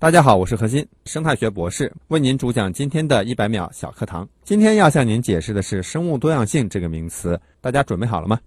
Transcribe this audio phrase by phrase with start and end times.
[0.00, 4.28] 大家好，我是何鑫，生态学博士，为您主讲今天的一百秒小课堂。
[4.44, 8.38] 今天要向您解释的是生物多样性这个名词，大家准备好了吗？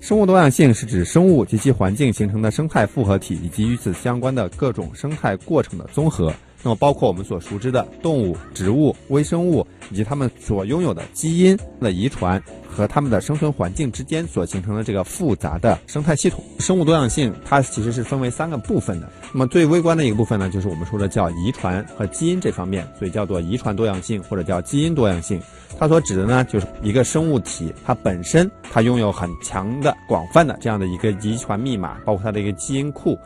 [0.00, 6.32] 生物多样性是指生物及其环境形成的生态复合体以及与此相关的各种生态过程的综合。
[6.64, 16.42] 那么，包括我们所熟知的动物、植物、微生物以及它们所拥有的基因的遗传和它们的生存环境之间所形成的这个复杂的生态系统。
[16.58, 19.12] 生物多样性它其实是分为三个部分的。
[19.30, 25.38] 那么最微观的一个部分呢，就是我们说的叫遗传和基因这方面，所以叫做遗传多样性或者叫基因多样性。
[25.78, 33.18] 它所指的呢，就是一个生物体它本身它拥有很强的、广泛的这样的一个遗传密码，包括它的一个基因库。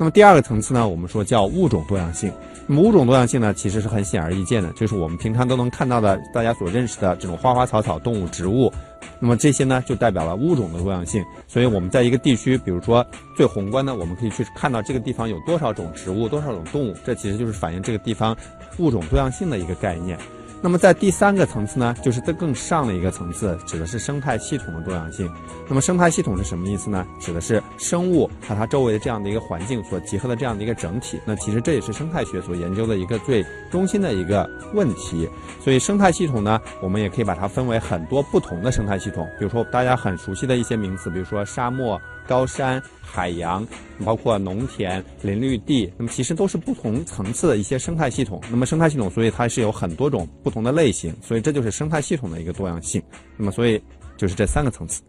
[0.00, 2.32] 那么第二个层次呢，我们说叫物种多样性。
[2.66, 8.72] 那么物种多样性呢，其实是很显而易见的，就是我们平常都能看到的，大家所认识的这种花花草草、动物、植物。
[9.18, 11.22] 那么这些呢，就代表了物种的多样性。
[11.46, 18.34] 所以我们在一个地区，比如说最宏观的，我们可以去看到这个地方有多少种植物、多少种动物，这其实就是反映这个地方
[18.78, 20.18] 物种多样性的一个概念。
[20.62, 25.30] 那么在第三个层次呢，就是在更上的一个层次，指的是生态系统的多样性。
[25.66, 27.06] 那么生态系统是什么意思呢？
[27.18, 31.18] 指的是生物和它周围的这样的一个环境所结合的这样的一个整体。
[31.24, 35.28] 那其实这也是生态学所研究的一个最中心的一个问题。
[35.60, 42.00] 所以生态系统呢，我们也可以把它分为很多不同的生态系统，比如说大家很熟悉的一些名词，比如说沙漠。
[42.26, 43.66] 高山、海洋，
[44.04, 48.40] 包括农田、林绿地，那么其实都是不同层次的一些生态系统。
[48.50, 53.02] 那么生态系统，所以它是有很多种不同的类型，所以这就是生态系统的一个多样性。
[53.36, 53.82] 那么所以
[54.16, 55.02] 就是这三个层次。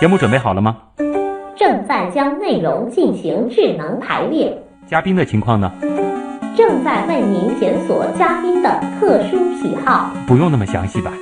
[0.00, 0.76] 节目准备好了吗？
[1.58, 4.56] 正在将内容进行智能排列。
[4.86, 5.72] 嘉宾的情况呢？
[6.54, 10.14] 正在为您检索嘉宾的特殊喜好。
[10.26, 11.12] 不用那么详细吧？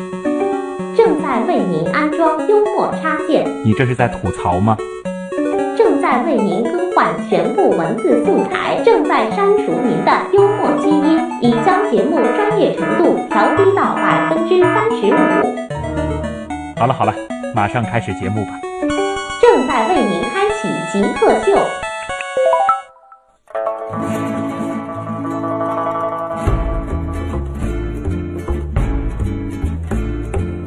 [1.04, 3.44] 正在为您安装幽默插件。
[3.62, 4.74] 你这是在吐槽吗？
[5.76, 8.80] 正在为您更换全部文字素材。
[8.82, 16.80] 正在删除您的幽默基因，已将节目专业程度调低到百分之三十五。
[16.80, 17.12] 好了好了，
[17.54, 18.52] 马上开始节目吧。
[19.42, 21.83] 正在为您开启极客秀。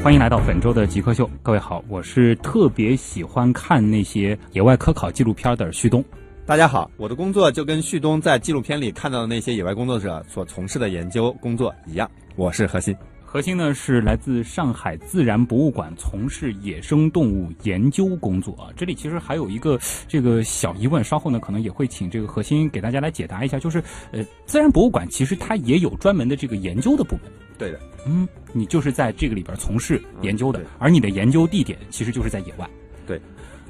[0.08, 6.02] 欢迎来到本周的极客秀，各位好，我是特别喜欢看那些野外科考纪录片的旭东。
[6.46, 12.96] 大家好，我的工作就跟旭东在纪录片里看到的那些野外工作者所从事的研究工作一样，我是何鑫。
[13.26, 18.72] 何鑫呢是来自上海自然博物馆，从事野生动物研究工作啊。
[18.78, 27.24] 这里其实还有一个这个小疑问，稍后呢可能也会请这个何鑫给大家来解答一下，就是呃，自然博物馆其实它也有专门的这个研究的部门。
[27.58, 32.70] 对的，嗯，你就是在这个里边从事研究的，而你的研究地点其实就是在野外。
[33.06, 33.20] 对，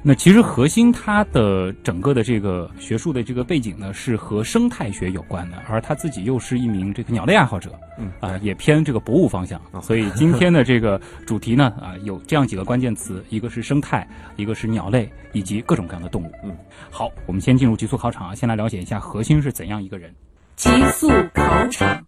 [0.03, 9.61] 那其实核心它的整个的这个学术的这个背景呢，是和生态学有关的，而他自己又是一名这个鸟类爱好者，嗯啊，也偏这个博物方向。
[9.81, 16.31] 所以今天的这个主题呢，啊，有这样几个关键词，一个是生态，一个是鸟类，以及各种各样的动物。
[16.43, 16.55] 嗯，
[16.89, 20.13] 好，我们先进入极速考场啊，先来了解一下核心是怎样一个人。
[20.55, 22.06] 极速考场。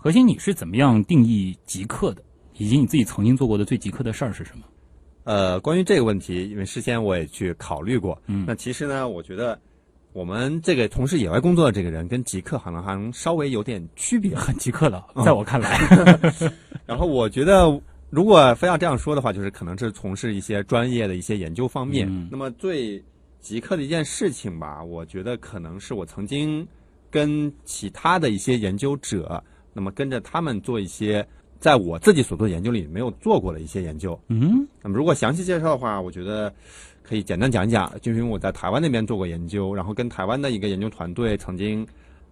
[0.00, 2.22] 核心，你是怎么样定义极客的？
[2.56, 4.64] 以及你自己曾经做过的最极客的事儿是什么？
[5.24, 8.16] 呃，关于这个问题，因为事先我也去考虑过。
[8.26, 9.60] 嗯那其实呢，我觉得
[10.12, 14.34] 我们这个从事野外工作的这个人跟极客好像还能稍微有点区别。
[14.36, 15.78] 很极客的，在我看来，
[16.86, 17.68] 然后我觉得，
[18.08, 22.08] 如果非要这样说的话，就是可能是从事一些专业的一些研究方面。
[22.08, 23.02] 嗯那么最
[23.40, 26.66] 极客的一件事情吧，我觉得可能是我曾经
[27.10, 29.42] 跟其他的一些研究者，
[29.78, 31.24] 那么跟着他们做一些
[31.60, 34.18] 在我自己所做的研究里没有做过的一些研究。
[34.26, 36.52] 嗯那么如果详细介绍的话，我觉得
[37.00, 41.86] 可以简单讲一讲，就因为我在台湾那边做过研究，然后跟台湾的一个研究团队曾经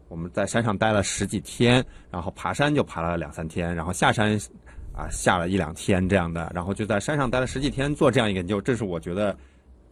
[0.08, 4.36] 我们在山上待了十几天，然后爬山就爬了两三天，然后下山
[4.92, 9.38] 啊下了一两天这样的，然后就在山上待了十几天做这样一个研究，这是我觉得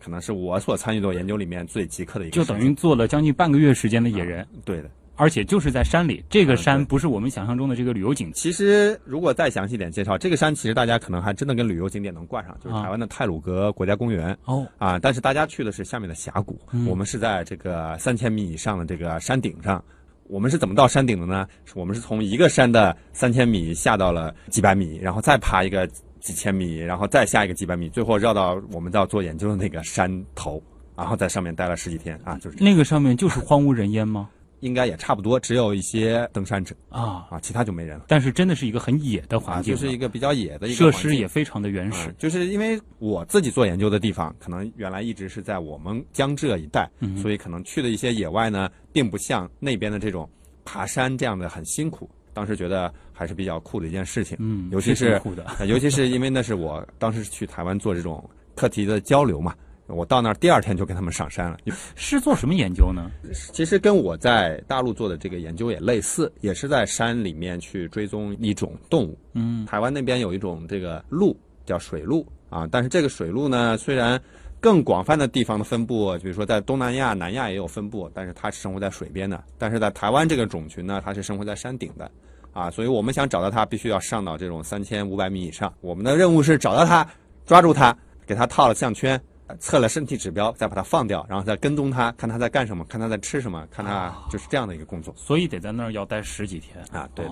[0.02, 4.90] 可能是我所参与的研究里面最极客的一个，就等于做了将近半个月时间的野人，对的。
[5.16, 6.24] 而且就是在山里。
[6.28, 8.34] 这个山不是我们想象中的这个旅游景区。
[8.34, 14.36] 其实，如果再详细点介绍，这个山其实大家可能还真的跟旅游景点能挂上，就是啊台湾的泰鲁格国家公园。
[14.44, 19.82] 哦，啊，但是大家去的是下面的峡谷，嗯我们是在这个三千米以上的这个山顶上。
[20.26, 21.46] 我们是怎么到山顶的呢？
[21.74, 25.86] 我们是从一个山的三千米下到了几百米，然后再爬一个
[26.18, 30.62] 几千米，然后再下一个几百米，最后绕到我们要做研究的那个山头，
[30.96, 34.30] 然后在上面待了十几天啊，就是那个上面就是荒无人烟吗？
[34.60, 38.04] 应该也差不多，只有一些登山者啊，啊，其他就没人了。
[38.08, 42.08] 但是真的是一个很野的环啊，境了，就是一个比较野的一个设施也非常的原始。
[42.08, 50.28] 嗯，就是因为我自己做研究的地方，可能原来一直是在我们江浙一带，嗯所以可能去的一些野外呢，并不像那边的这种
[50.64, 52.08] 爬山这样的很辛苦。
[52.32, 55.20] 当时觉得还是比较酷的一件事情，嗯尤其是
[55.68, 59.54] 尤其是因为那是我当时去台湾做这种课题的交流嘛，
[59.86, 61.58] 我到那儿第二天就跟他们上山了。
[61.94, 63.10] 是做什么研究呢？
[63.52, 69.18] 其实跟我在大陆做的这个研究也类似，也是在山里面去追踪一种动物。
[69.34, 71.36] 嗯台湾那边有一种这个鹿
[71.66, 74.20] 叫水鹿啊，但是这个水鹿呢，虽然
[74.60, 79.44] 更广泛的地方的分布，比如说在东南亚、南亚也有分布，但是它是生活在水边的。
[79.58, 82.10] 但是在台湾这个种群呢，它是生活在山顶的。
[82.52, 85.74] 啊，所以我们想找到它，必须要上到这种三千五百米以上。
[85.80, 87.04] 我们的任务是找到它，
[87.44, 87.94] 抓住它，
[88.24, 96.84] 给它套了项圈，呃测了身体指标，再把它放掉，然后再跟踪它，看它在干什么，看它在吃什么，看它就是这样的一个工作所以得在那儿要待十几天。
[96.92, 97.08] 啊。
[97.14, 97.26] 对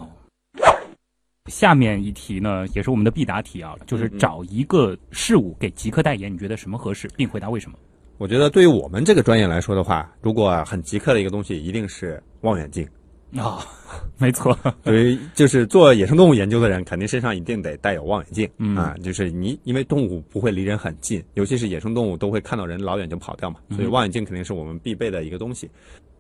[1.51, 7.77] 下面一题呢，也是我们的必答题啊，就是找一个事物给极客代言，你觉得什么合适，并回答为什么？
[8.19, 12.89] 我觉得对于我们这个专业来说的话，如果很极客的一个东西，一定是望远镜。
[13.37, 13.65] 啊、
[14.19, 18.77] 没错， 对于就是做野生动物研究的人，肯定身上一定得带有望远镜、嗯。
[18.77, 25.71] 啊，就是你因为动物不会离人很近，尤其是野生动物都会看到人老远就跑掉嘛，所以望远镜肯定是我们必备的一个东西。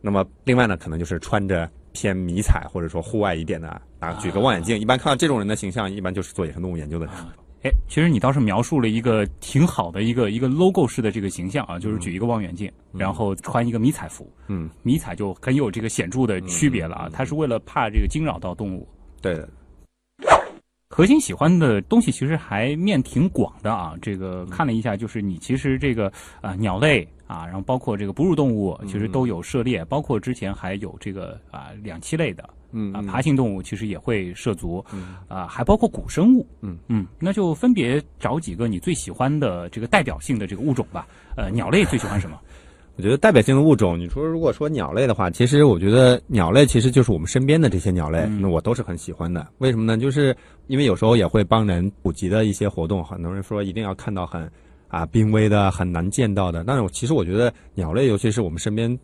[0.01, 7.15] 那么另外呢，可能就是穿着偏迷彩或者说户外一点的啊，举个望远镜，一般看到这种人的形象，一般就是做野生动物研究的人。
[7.65, 18.89] 哎，其实你倒是描述了一个挺好的一个一个 logo 式的这个形象啊，就是举一个望远镜，然后穿一个迷彩服，嗯，迷彩就很有这个显著的区别了啊，它是为了怕这个惊扰到动物。
[19.21, 19.33] 对。
[19.35, 19.49] 的，
[20.89, 26.09] 核心喜欢的东西其实还面挺广的啊，这个看了一下，就是你其实这个
[26.41, 36.47] 啊、呃鸟类啊，然后包括这个哺乳动物，其实都有涉猎，包括之前还有这个啊、两栖类的啊嗯啊爬行动物，其实也会涉足嗯啊，还包括古生物。
[36.61, 41.07] 嗯嗯，那就分别找几个你最喜欢的这个代表性的这个物种吧。
[41.37, 42.39] 呃，鸟类最喜欢什么？
[42.97, 49.47] 我觉得代表性的物种，你说如果说鸟类的话，其实我觉得鸟类其实就是我们身边的这些鸟类，嗯那我都是很喜欢的。
[49.59, 49.97] 为什么呢？
[49.97, 50.37] 就是
[50.67, 54.47] 因为有时候也会帮人普及的一些活动，很多人说一定要看到很
[54.93, 58.97] 啊濒危的、很难见到的，但是我其实我觉得鸟类，尤其是我们身边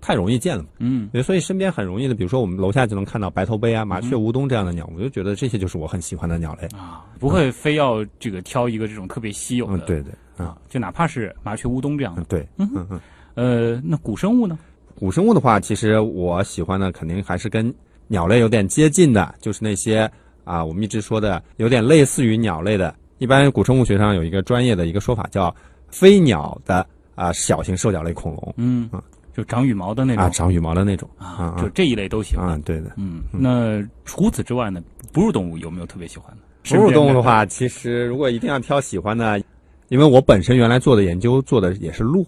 [0.00, 6.66] 太容易见了，嗯所以身边很容易的，比如说我们楼下就能看到白头杯啊、麻雀、乌冬这样的鸟，我就觉得这些就是我很喜欢的鸟类。
[6.68, 9.76] 啊，不会非要这个挑一个这种特别稀有的。
[9.76, 12.22] 嗯，对对，嗯啊，就哪怕是麻雀、乌冬这样的。
[12.22, 13.00] 嗯对，嗯嗯。
[13.34, 14.58] 呃，那古生物呢？
[14.94, 17.74] 古生物的话，其实我喜欢的肯定还是跟
[18.06, 20.10] 鸟类有点接近的，就是那些
[20.44, 22.94] 啊，我们一直说的有点类似于鸟类的。
[23.18, 25.54] 一般古生物学上有一个专业的一个说法叫
[25.88, 29.02] 飞鸟的啊小型兽脚类恐龙嗯啊，
[29.32, 32.48] 就长羽毛的那种啊，长羽毛的那种啊，啊就这一类都喜欢。
[32.48, 32.92] 啊，对的。
[32.96, 34.82] 嗯，那除此之外呢？
[35.12, 36.76] 哺乳动物有没有特别喜欢的？
[36.76, 39.40] 哺乳动物的话，其实如果一定要挑喜欢的，
[39.88, 42.26] 因为我本身原来做的研究做的也是鹿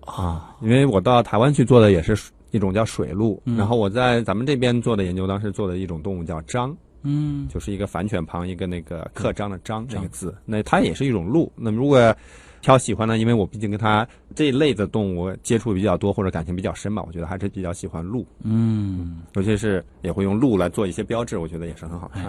[0.00, 2.16] 啊，因为我到台湾去做的也是
[2.50, 6.74] 一种叫水鹿，嗯然后我在咱们这边做的研究，当时做的一种动物叫獐。
[7.02, 11.52] 嗯就是一个反犬旁一个那个刻章的章这个字，那它也是一种鹿。
[11.56, 12.14] 那么如果
[12.60, 22.26] 挑喜欢呢，因为我毕竟跟它这一类的动物接触比较多或者感情比较深吧，我觉得还是比较喜欢鹿，嗯，尤其是也会用鹿来做一些标志，我觉得也是很好看。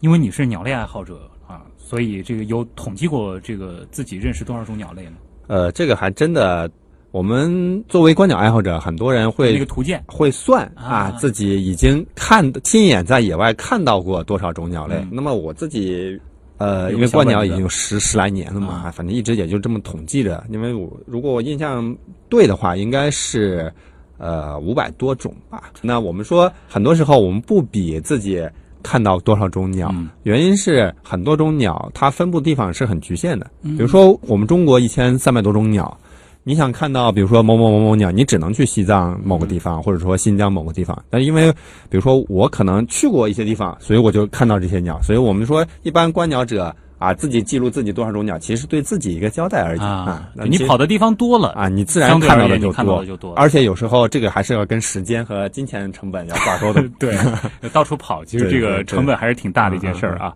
[0.00, 5.16] 因为你是鸟类爱好者啊，所以这个有统计过这个自己认识多少种鸟类呢？
[5.46, 6.70] 呃，这个还真的，
[7.14, 14.96] 我们作为观鸟爱好者，很多人会那个图鉴会算啊啊，自己已经看亲眼在野外看到过多少种鸟类。
[14.96, 16.20] 嗯那么我自己，
[16.58, 20.42] 呃，因为观鸟已经有十十来年了嘛，啊反正一直也就这么统计着。
[20.50, 21.96] 因为我如果我印象
[22.28, 23.72] 对的话，应该是
[24.18, 25.70] 呃五百多种吧。
[25.82, 28.44] 那我们说，很多时候我们不比自己
[28.82, 33.48] 看到多少种鸟，嗯原因是很多种鸟它分布地方是很局限的。
[33.62, 35.96] 嗯比如说，我们中国一千三百多种鸟，
[36.46, 41.02] 你想看到，比如说某某某某鸟，你只能去西藏某个地方，或者说新疆某个地方。
[41.08, 41.50] 但因为，
[41.88, 45.00] 比如说我可能去过一些地方，所以我就看到这些鸟。
[45.00, 52.70] 所以我们说，一般观鸟者啊，自己记录自己多少种鸟，其实对自己一个交代而已啊，你跑的地方多了啊，你自然看到的就
[53.16, 53.34] 多。
[53.36, 56.86] 而且有时候这个还是要跟时间和金钱成本要挂钩的。
[56.98, 57.16] 对，
[57.72, 60.34] 到处跑，其实这个成本还是挺大的一件事儿啊。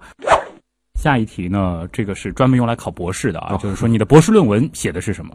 [0.98, 5.32] 下一题呢，这个是专门用来考博士的啊，哦就是说你的博士论文写的是什么？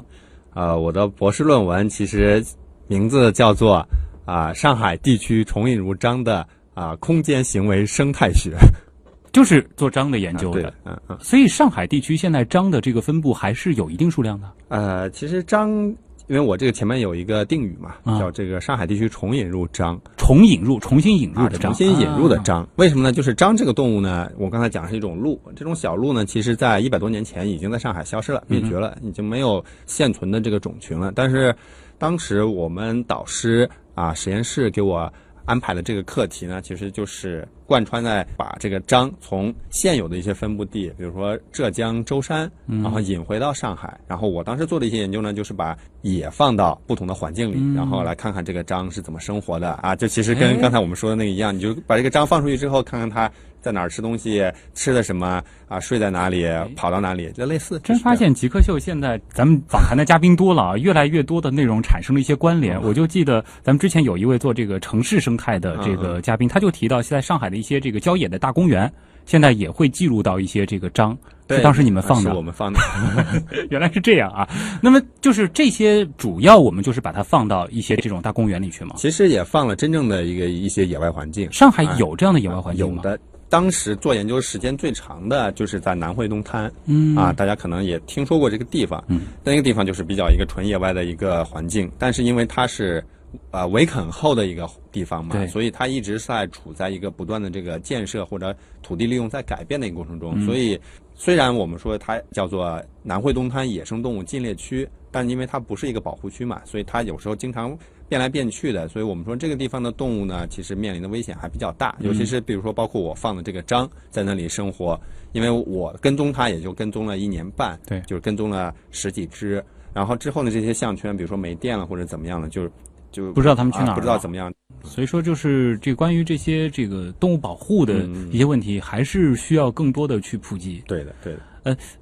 [0.53, 2.43] 呃，我的博士论文其实
[2.87, 3.85] 名字叫做
[4.25, 8.51] 啊、上海地区重印如章的啊、空间行为生态学
[9.33, 11.17] 就是做章的研究的嗯嗯。
[11.19, 14.51] 所以上海地区现在章的这个分布还是有一定数量的。
[14.69, 15.93] 呃，其实章
[16.27, 22.67] 因为我这个前面有一个定语嘛，啊叫这个上海地区重引入章重引入、重新引入啊，的章，重新引入的啊章。
[22.77, 23.11] 为什么呢？
[23.11, 31.11] 就是章这个动物呢，我刚才讲是一种鹿，这种小鹿呢，其实在一百多年前已经在上海消失了，灭绝了，已经没有现存的这个种群了。
[31.13, 31.55] 但是
[31.97, 35.11] 当时我们导师啊实验室给我
[35.45, 43.99] 安排的这个课题呢，其实就是贯穿在把这个章从现有的一些分布地，比如说浙江舟山，然后引回到上海。
[44.07, 49.95] 然后我当时做的一些研究呢，就是把也放到不同的环境里，然后来看看这个章是怎么生活的啊。
[49.95, 53.31] 就其实哎跟刚才我们说的那个一样，你就把这个章放出去之后，看看它
[53.63, 54.43] 在哪儿吃东西，
[54.75, 57.79] 吃的什么啊，睡在哪里，跑到哪里，就类似。
[57.79, 62.79] 真发现极客秀现在咱们访谈的嘉宾多了啊，越来越多的内容产生了一些关联。
[62.83, 68.91] 我就记得咱们之前有一位做这个城市生态的这个嘉宾，他就提到，现在上海的一些这个郊野的大公园，
[69.25, 71.17] 现在也会记录到一些这个章，
[71.47, 72.79] 对是当时你们放的是我，们放的。
[73.71, 74.45] 原来是这样啊。
[74.81, 78.95] 那么就是这些主要我们就是把它放到一些这种大公园里去嘛。
[78.97, 81.49] 其实也放了真正的一个一些野外环境。
[81.51, 83.01] 上海有这样的野外环境吗？
[83.03, 83.19] 有的。
[83.53, 87.15] 当时做研究时间最长的就是在南汇东滩，嗯。
[87.15, 93.05] 啊，大家可能也听说过这个地方，嗯，那个地方就是比较一个纯野外的一个环境，但是因为它是，
[93.51, 100.47] 呃，围垦后的一个地方嘛对，所以它一直在处在一个不断的这个建设或者土地利用在改变的一个过程中，嗯。
[100.47, 100.79] 所以
[101.13, 107.77] 虽然我们说它叫做南汇东滩野生动物禁猎区，但因为它不是一个保护区嘛，所以它有时候经常
[108.09, 114.99] 变来变去的，所以我们说这个地方的动物呢，其实面临的危险还比较大，尤其是比如说包括我放的这个章在那里生活，
[115.31, 122.71] 因为我跟踪它也就跟踪了一年半，对就是跟踪了十几只，然后之后呢这些项圈，比如说没电了或者怎么样了，就是
[123.11, 130.83] 就不知道它们去哪儿啊不知道怎么样，所以说，就是这关于这些这个动物保护的嗯一些问题，还是需要更多的去普及。
[130.87, 131.39] 对的对的。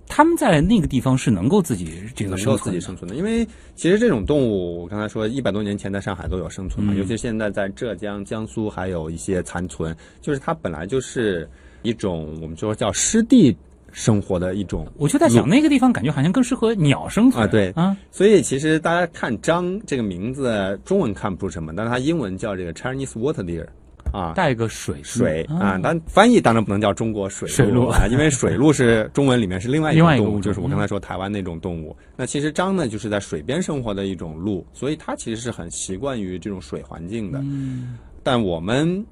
[0.08, 2.64] 他们在那个地方是能够自己这个能够生存的。
[2.64, 6.98] 自己生存的，因为其实这种动物，我刚才说一百多年前在上海都有生存嘛，嗯。
[6.98, 11.50] 尤其现在在浙江、江苏还有一些残存，就是它本来就是
[11.82, 13.56] 一种我们说叫湿地
[13.92, 23.66] 生活的一种，我就在想，那个地方感觉好像更适合鸟生存啊对啊，所以其实大家看张这个名字，中文看不出什么，但是它英文叫这个 Chinese water deer，
[24.12, 24.34] 啊。
[24.34, 31.96] 带个水水嗯啊，但翻译当然不能叫中国水水鹿啊，因为水鹿是中文里面是另外一种动物， 就是我刚才说台湾那种动物。
[32.16, 37.40] 那其实章呢，就是在水边生活的一种鹿，所以它其实是很习惯于这种水环境的。
[37.44, 39.04] 嗯但我们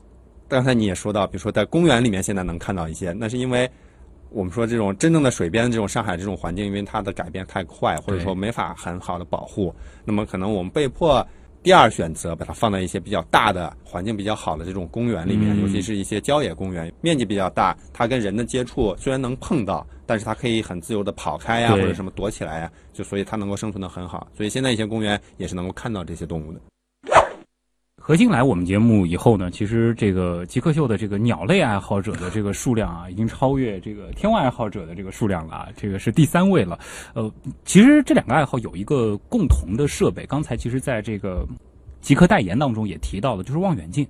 [0.48, 3.68] 刚才你也说到，比如说在公园里面现在能看到一些，那是因为
[4.30, 9.74] 我们说这种真正的水边的这种上海这种环境，因为它的改变太快，或者说没法很好的保护，
[10.06, 11.26] 那么可能我们被迫。
[11.62, 24.28] 第二选择，把它放在一些比较大的环境比较好的这种公园里面，嗯尤其是一些郊野公园，面积比较大，它跟人的接触虽然能碰到，但是它可以很自由的跑开呀，对或者什么躲起来呀，就所以它能够生存的很好。
[24.36, 26.62] 所以现在一些公园也是能够看到这些动物的。
[28.10, 36.80] 何鑫来我们节目以后呢，其实这个极客秀的这个鸟类爱好者的这个数量啊，已经超越这个天文爱好者的这个数量了啊，这个是第三位了。
[37.14, 37.32] 呃，
[37.66, 41.48] 其实这两个爱好有一个共同的设备，刚才其实在这个
[42.02, 44.04] 极客代言当中也提到了，就是望远镜。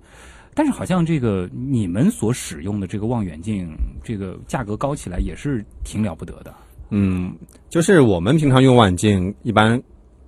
[0.53, 3.69] 但是好像这个你们所使用的这个望远镜，
[4.01, 6.55] 这个价格高起来也是挺了不得的。
[6.89, 7.35] 嗯，
[7.67, 9.77] 就是我们平常用望远镜一般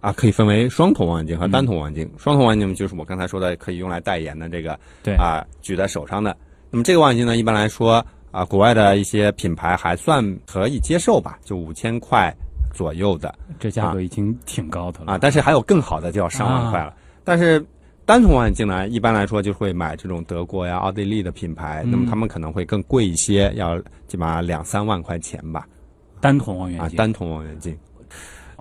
[0.01, 2.12] 啊，可以分为双筒望远镜和单筒望远镜。
[2.17, 6.36] 双筒望远镜就是我刚才说的可以用来代言的这个，对啊，举在手上的。
[6.72, 12.34] 那么这个望远镜呢，一般来说啊，国外的一些品牌还算可以接受吧，就五千块
[12.74, 16.93] 左右的这价格已经挺高的了啊，但是还有更好的就要上万块了。
[17.24, 17.63] 但是
[18.03, 25.67] 单筒望远镜呢，一般来说就会买这种德国呀、奥地利的品牌，那么他们可能会更贵一些，要起码两三万块钱吧。
[26.20, 26.98] 单筒望远啊，镜。
[26.98, 27.77] 单筒望远镜。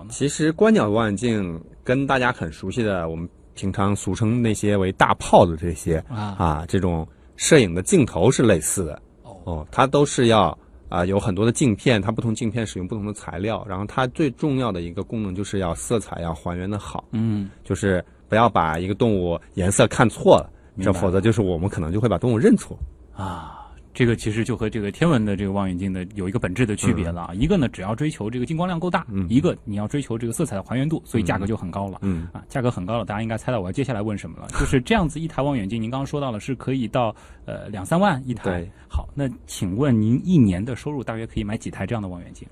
[0.09, 6.35] 其实观鸟望远镜跟大家很熟悉的，我们平常俗称那些为大炮的这些啊。
[6.37, 9.01] 啊，这种摄影的镜头是类似的。
[9.23, 20.49] 哦，它都是要啊有很多的镜片，它不同镜片使用不同的材料，然后它最重要的一个功能就是要色彩要还原的好，嗯，就是不要把一个动物颜色看错了，
[20.81, 22.77] 这否则就是我们可能就会把动物认错。
[23.13, 23.60] 啊，
[23.93, 27.33] 这个其实就和这个天文的这个望远镜的有一个本质的区别了啊。
[27.33, 31.99] 一个呢，只要追求这个进光量够大；嗯一个你要追求这个色彩的还原度，所以价格就很高了。
[32.01, 34.47] 嗯啊，价格很高了，大家应该猜到我要接下来问什么了。
[34.59, 38.69] 就是这样子一台望远镜，您刚刚说到了是可以到呃两三万一台对。
[38.87, 42.47] 好，那请问您一年的收入大约可以买几台这样的望远镜？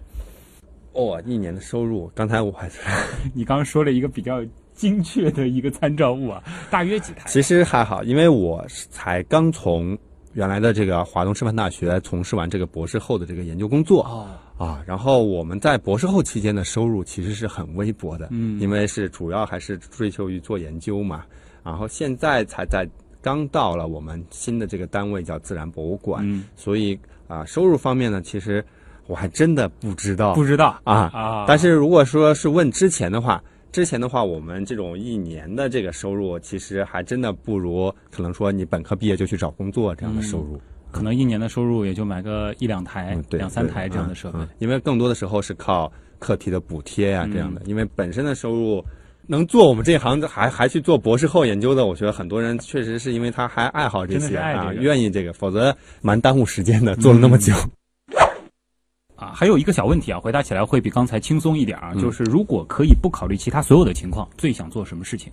[0.93, 2.79] 哦，一年的收入，刚才我还是。
[3.33, 4.43] 你刚刚说了一个比较
[4.73, 7.23] 精确的一个参照物啊，大约几台？
[7.27, 9.97] 其实还好，因为我才刚从
[10.33, 14.03] 原来的这个华东师范大学从事完这个博士后的这个研究工作。
[14.03, 14.27] 哦，
[14.63, 21.23] 啊，然后我们在博士后期间的收入其实是很微薄的，嗯因为是主要还是追求于做研究嘛。
[21.63, 22.87] 然后现在才在
[23.21, 28.63] 刚到了我们新的这个单位叫自然博物馆，嗯，所以啊，收入方面呢，其实
[29.07, 31.09] 我还真的不知道不知道啊。
[31.13, 40.59] 啊，但是如果说是问之前的话，之前的话，我们这种一年的这个收入，其实还真的不如可能说你本科毕业就去找工作这样的收入。
[40.91, 44.41] 可能一年的收入也就买个一两台两三台这样的设备嗯。
[44.41, 47.61] 嗯因为更多的时候是靠课题的补贴呀、嗯这样的。
[47.65, 48.83] 因为本身的收入
[49.27, 56.95] 能做我们这一行，还还去做博士后研究的，我觉得很多人确实是因为他还爱好这些啊，这个愿意这个，否则蛮耽误时间的。
[56.95, 57.53] 做了那么久，
[59.19, 65.31] 啊，还有一个小问题啊，回答起来会比刚才轻松一点啊，嗯就是如果可以不考虑其他所有的情况，最想做什么事情？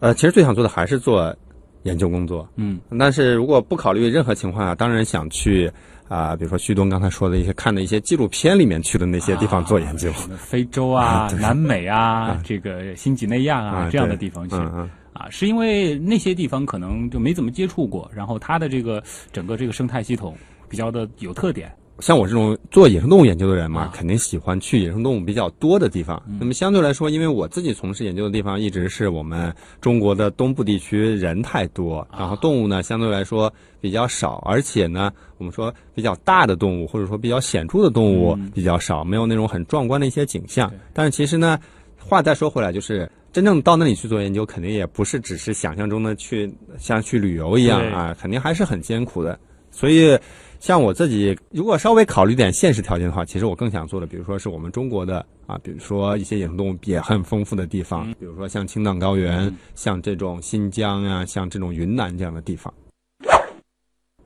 [0.00, 1.34] 呃，其实最想做的还是做
[1.82, 2.48] 研究工作。
[2.56, 5.70] 嗯但是如果不考虑任何情况下，当然想去
[6.08, 10.10] 啊、比如说旭东刚才说的一些看的一些纪录片里面去的那些地方做研究。
[10.36, 19.00] 非洲啊、 南美啊、这个新几内亚啊啊这样的地方去嗯嗯，啊，是因为那些地方可能就没怎么接触过，然后它的这个
[19.32, 20.34] 整个这个生态系统
[20.68, 21.70] 比较的有特点。
[22.00, 26.20] 像我这种做野生动物研究的人嘛，啊肯定喜欢去野生动物比较多的地方。
[26.38, 40.72] 那么相对来说，因为我自己从事研究的地方一直是我们中国的东部地区，人太多，然后动物呢相对来说比较少，而且呢，我们说比较大的动物或者说比较显著的动物嗯比较少，没有那种很壮观的一些景象。
[40.92, 41.58] 但是其实呢，
[41.98, 49.38] 话再说回来，就是真正到那里去做研究，肯定也不是只是想象中的去像去旅游一样啊，肯定还是很艰苦的。
[49.72, 50.18] 所以，
[50.60, 62.72] 像我自己，如果稍微考虑点现实条件的话，其实我更想做的，比如说是我们中国的啊，比如说一些野生动物也很丰富的地方，比如说像青藏高原，嗯像这种新疆啊，像这种云南这样的地方，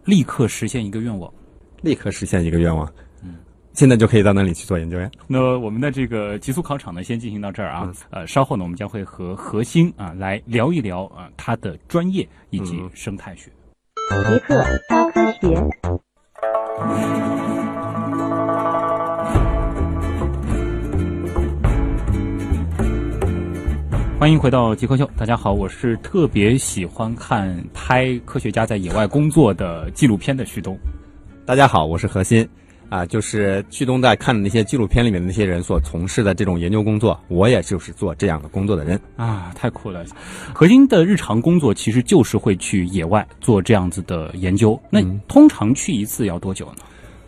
[0.05, 1.33] 立刻实现一个愿望。
[1.83, 2.93] 立刻实现一个愿望。
[3.23, 3.37] 嗯，
[3.73, 5.09] 现在就可以到那里去做研究呀。
[5.29, 7.93] 那我们的这个极速考场呢，先进行到这儿啊。
[8.11, 13.53] 呃，稍后呢，我们将会和何星啊来聊一聊啊他的专业以及嗯生态学。
[14.11, 15.71] 极客高科学。
[16.77, 16.83] 欢
[24.33, 30.77] 迎回到极客秀，大家好，我是特别喜欢看拍科学家在野外工作的纪录片的旭东。
[31.47, 32.49] 大家好，我是何鑫。
[32.95, 39.01] 啊，就是旭东在看的那些纪录片里面的那些人所从事的这种研究工作，我也就是做这样的工作的人。
[39.17, 40.05] 啊，太酷了！
[40.55, 44.81] 何鑫的日常工作其实就是会去野外做这样子的研究。
[44.91, 46.85] 那嗯通常去一次要多久呢？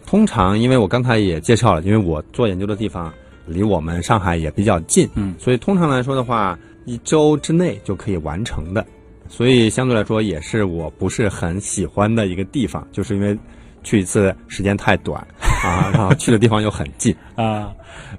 [0.07, 3.13] 通常，因为我刚才也介绍了，因为我做研究的地方
[3.45, 8.87] 离我们上海也比较近，嗯所以通常来说的话，一周之内就可以完成的。
[9.29, 13.37] 所以相对来说，也是我不是很喜欢的一个地方，就是因为
[13.83, 15.25] 去一次时间太短
[15.63, 17.15] 啊，然后去的地方又很近。
[17.37, 17.73] 啊，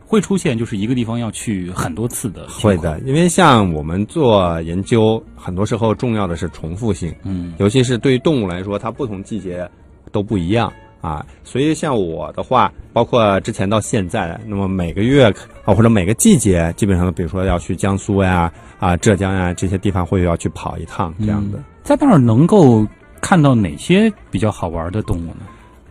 [0.05, 2.47] 会出现就是一个地方要去很多次的。
[2.47, 2.77] 会。
[2.77, 9.67] 的，因为像我们做研究，很多时候重要的是重复性，嗯尤其是对于动物来说，它不同季节
[10.11, 10.71] 都不一样
[11.01, 11.25] 啊。
[11.43, 15.33] 所以像我的话，包括之前到现在，那么每个月
[15.65, 21.57] 啊或者每个季节，基本上比如说要去江苏呀、啊浙江呀这些地方会要去跑一趟这样的。
[21.57, 22.85] 嗯在那儿能够
[23.21, 25.47] 看到哪些比较好玩的动物呢？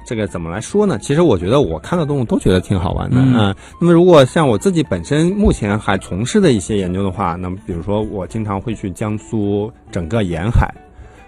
[0.07, 0.97] 这个怎么来说呢？
[0.99, 3.57] 其实我觉得我看的动物都觉得挺好玩的嗯啊。
[3.81, 10.73] 那么如果像我自己本身目前还从事的一些研究的话，那么比如说我经常会去江苏整个沿海，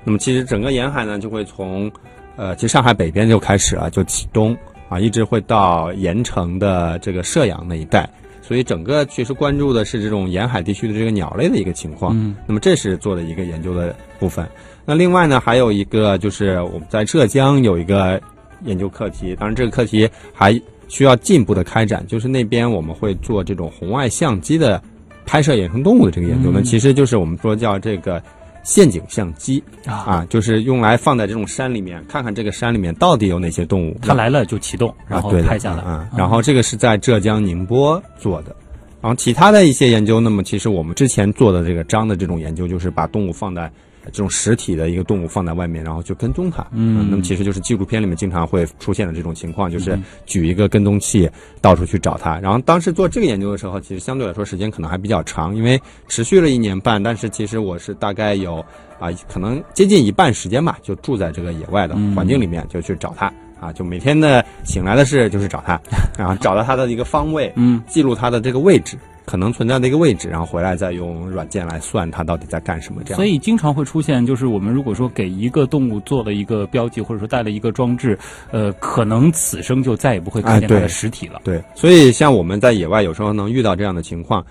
[0.05, 1.91] 那么其实整个沿海呢就会从
[2.37, 4.57] 呃，其实上海北边就开始了，就启东
[4.89, 8.09] 啊，一直会到盐城的这个射阳那一带。
[8.41, 12.17] 所以整个其实关注的是这种沿海地区的这个鸟类的一个情况。
[12.17, 14.49] 嗯那么这是做的一个研究的部分。
[14.87, 18.19] 那另外呢，还有一个就是我们在浙江有一个
[18.65, 24.83] 研究课题，当然这个课题还需要进一步的开展，就是那边我们会做这种红外相机的
[25.27, 28.23] 拍摄野生动物的这个研究呢，嗯其实就是我们说叫这个
[28.65, 33.97] 陷阱相机啊，啊，就是用来放在这种山里面，看看这个山里面到底有哪些动物。
[34.03, 35.83] 它来了就启动，然后拍下来。
[35.83, 38.55] 啊、然后这个是在浙江宁波做的。
[39.01, 43.71] 然后其他的一些研究，那么其实我们之前做的这个章的这种研究，就是把动物放在
[44.13, 46.67] 这种实体的一个动物放在外面，然后去跟踪它。
[46.73, 51.29] 嗯那么其实就是纪录片里面经常会出现的这种情况，就是嗯举一个跟踪器
[51.61, 52.39] 到处去找它。
[52.41, 57.03] 然后当时做这个研究的时候，其实相对来说时间可能还比较长，因为持续了一年半。
[57.03, 58.65] 但是其实我是大概有
[58.99, 63.33] 啊，可能接近一半时间吧，就住在这个野外的嗯环境里面，就去找它。
[63.61, 65.81] 啊，就每天的醒来的事就是找它，
[66.17, 68.97] 然后找到它的一个方位，嗯记录它的这个位置，
[69.29, 73.03] 可能存在的一个位置，然后回来再用软件来算它到底在干什么。
[73.05, 78.19] 这样，所以经常会出现，就是我们如果说给一个动物做了一个标记，或者说带了一个装置，
[78.51, 81.43] 呃，可能此生就再也不会看见它的实体了。
[81.45, 84.43] 对，所以像我们在野外有时候能遇到这样的情况，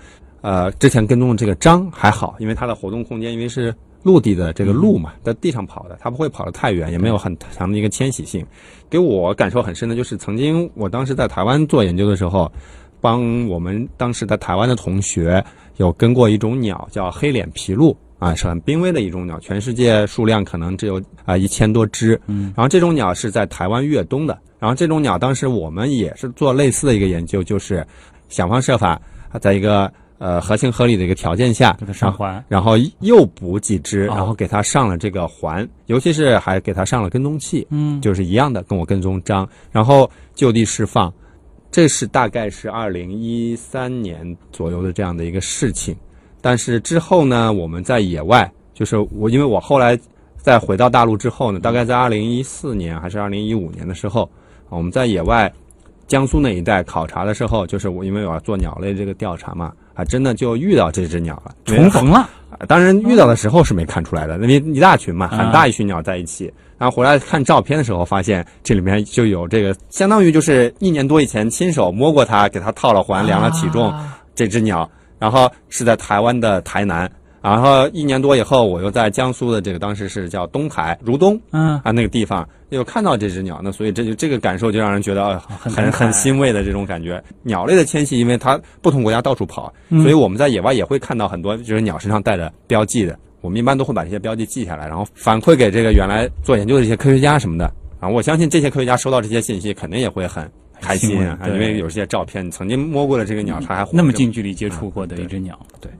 [0.42, 8.46] 呃，之前跟踪的这个章还好，因为它的活动空间因为是陆地的这个鹿嘛，在地上跑的，它不会跑得太远，也没有很强的一个迁徙性。
[8.88, 12.50] 给我感受很深的就是，曾经我当时在台湾做研究的时候，
[13.00, 15.44] 帮我们当时在台湾的同学
[15.76, 17.96] 有跟过一种鸟，叫黑脸琵鹭。
[18.18, 22.20] 啊，是很濒危的一种鸟，全世界数量可能只有啊一千多只。
[22.26, 24.36] 嗯，然后这种鸟是在台湾越冬的。
[24.58, 27.86] 然后这种鸟当时我们也是做类似的一个研究，就是
[28.28, 41.14] 想方设法啊在一个呃合情合理的一个条件下，给它上环然后又补几只，哦然后给它上了这个环，尤其是还给它上了跟踪器，嗯，就是一样的跟我跟踪章，然后就地释放。
[41.70, 45.94] 这是大概是二零一三年左右的这样的一个事情，
[46.40, 49.98] 但是之后呢，我们在野外，就是我因为我后来
[50.36, 54.28] 再回到大陆之后呢，大概在二零一四年还是二零一五年的时候，
[54.70, 55.52] 我们在野外
[56.06, 62.28] 江苏那一带考察的时候，就是我因为我要做鸟类这个调查嘛，还真的就遇到这只鸟了，重逢了。
[62.58, 66.52] 啊当然遇到的时候是没看出来的，因为一大群嘛，很大一群鸟在一起。
[66.76, 73.92] 然后回来看照片的时候，发现这里面就有这个，相当于就是一年多以前亲手摸过它，给它套了环，量了体重，
[74.34, 77.10] 这只鸟，然后是在台湾的台南。
[77.40, 87.22] 然后一年多以后，我又在江苏的这个当时是叫东台如东嗯，啊那个地方又看到这只鸟，那所以这就这个感受就让人觉得啊很很很欣慰的这种感觉。
[87.42, 93.18] 鸟类的迁徙，因为它不同国家到处跑，嗯所以我们在野外也会看到很多就是鸟身上带着标记的。
[93.40, 97.72] 我们一般都会把这些标记记下来，然后反馈给这个原来做研究的一些科学家什么的。
[98.00, 100.48] 啊，我相信这些科学家收到这些信息，肯定也会很
[100.80, 105.58] 开心啊，因为有这些照片，你曾经摸过的这个鸟，它还那么近距离接触过的嗯一只鸟。
[105.80, 105.90] 对，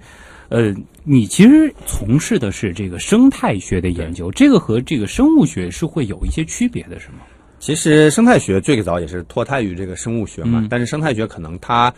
[0.49, 7.19] 呃，你其实从事的是这个生态学的研究，这个和这个生物学是会有一些区别的，是吗？
[7.59, 11.93] 其实生态学最早也是脱胎于这个生物学嘛，嗯但是生态学可能它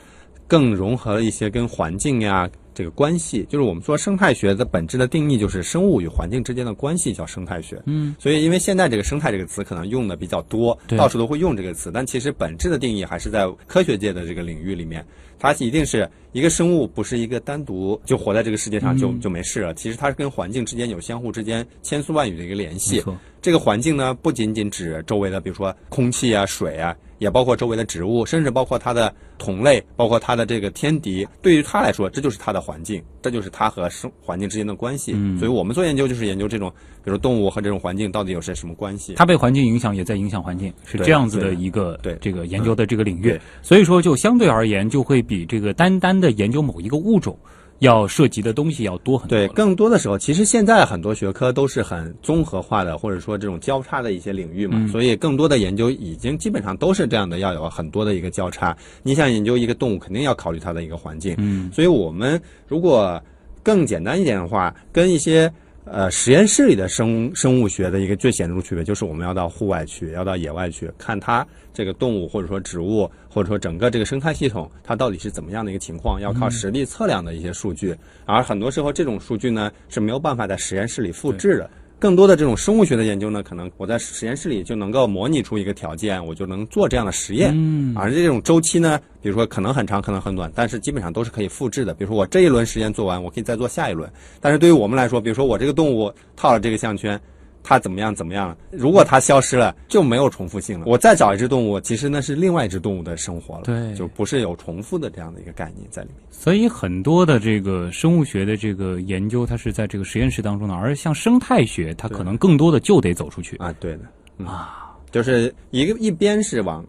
[0.49, 3.47] 更融合了一些跟环境呀这个关系。
[3.49, 7.81] 就是我们说生态学的本质的定义就是生物与环境之间的关系叫生态学。
[7.85, 15.05] 嗯，所以因为现在这个生态这个词可能用的比较多，对到处都会用这个词，但其实本质的定义还是在科学界的这个领域里面，
[15.41, 19.21] 它一定是一个生物不是一个单独就活在这个世界上就、嗯。
[19.21, 23.03] 就没事了，其实它是跟环境之间有相互之间千丝万缕的一个联系。
[23.43, 31.25] 这个环境呢，不仅仅指周围的，比如说空气啊、水啊，也包括周围的植物，甚至包括它的同类，包括它的这个天敌。
[31.41, 35.13] 对于它来说，这就是它的环境，这就是它和生环境之间的关系。
[35.15, 36.73] 嗯所以我们做研究就是研究这种，
[37.05, 39.15] 比如动物和这种环境到底有些什么关系。
[39.15, 43.41] 它被环境影响，也在影响环境，是这样子的一个对这个研究的这个领域对。
[43.63, 47.39] 所以说，就相对而言，就会比这个单单的研究某一个物种
[47.81, 54.89] 要涉及的东西要多很多对，更多的时候，其实现在很多学科都是很综合化的，或者说这种交叉的一些领域嘛，嗯。
[54.89, 58.77] 所以更多的研究已经基本上都是这样的，要有很多的一个交叉。
[59.03, 63.21] 你想研究一个动物，肯定要考虑它的一个环境，嗯，所以我们如果
[63.63, 65.51] 更简单一点的话，跟一些
[65.85, 77.97] 呃实验室里的生生物学的一个最显著的区别，就是我们要到户外去，要到野外去看它这个动物或者说植物或者说整个这个生态系统，它到底是怎么样的一个情况，要靠实地测量的一些数据。
[78.27, 81.71] 而很多时候这种数据呢是没有办法在实验室里复制的。
[82.01, 87.53] 更多的这种生物学的研究呢，可能我在实验室里就能够模拟出一个条件，我就能做这样的实验。
[87.55, 91.93] 嗯而这种周期呢，比如说可能很长，可能很短，但是基本上都是可以复制的。
[91.93, 94.11] 比如说我这一轮实验做完，我可以再做下一轮。
[94.41, 97.21] 但是对于我们来说，比如说我这个动物套了这个项圈，
[97.63, 98.57] 它怎么样怎么样了？
[98.71, 100.87] 如果它消失了，就没有重复性了。
[100.87, 106.19] 我再找一只动物，其实那是另外一只动物的生活了，对就不是有重复的这样的一个概念在里面。
[106.31, 113.57] 所以很多的这个生物学的这个研究，它是在这个实验室当中的，而像生态学，它可能更多的就得走出去。
[113.57, 114.01] 啊，对的，
[114.39, 116.85] 嗯、啊，就是一个一边是往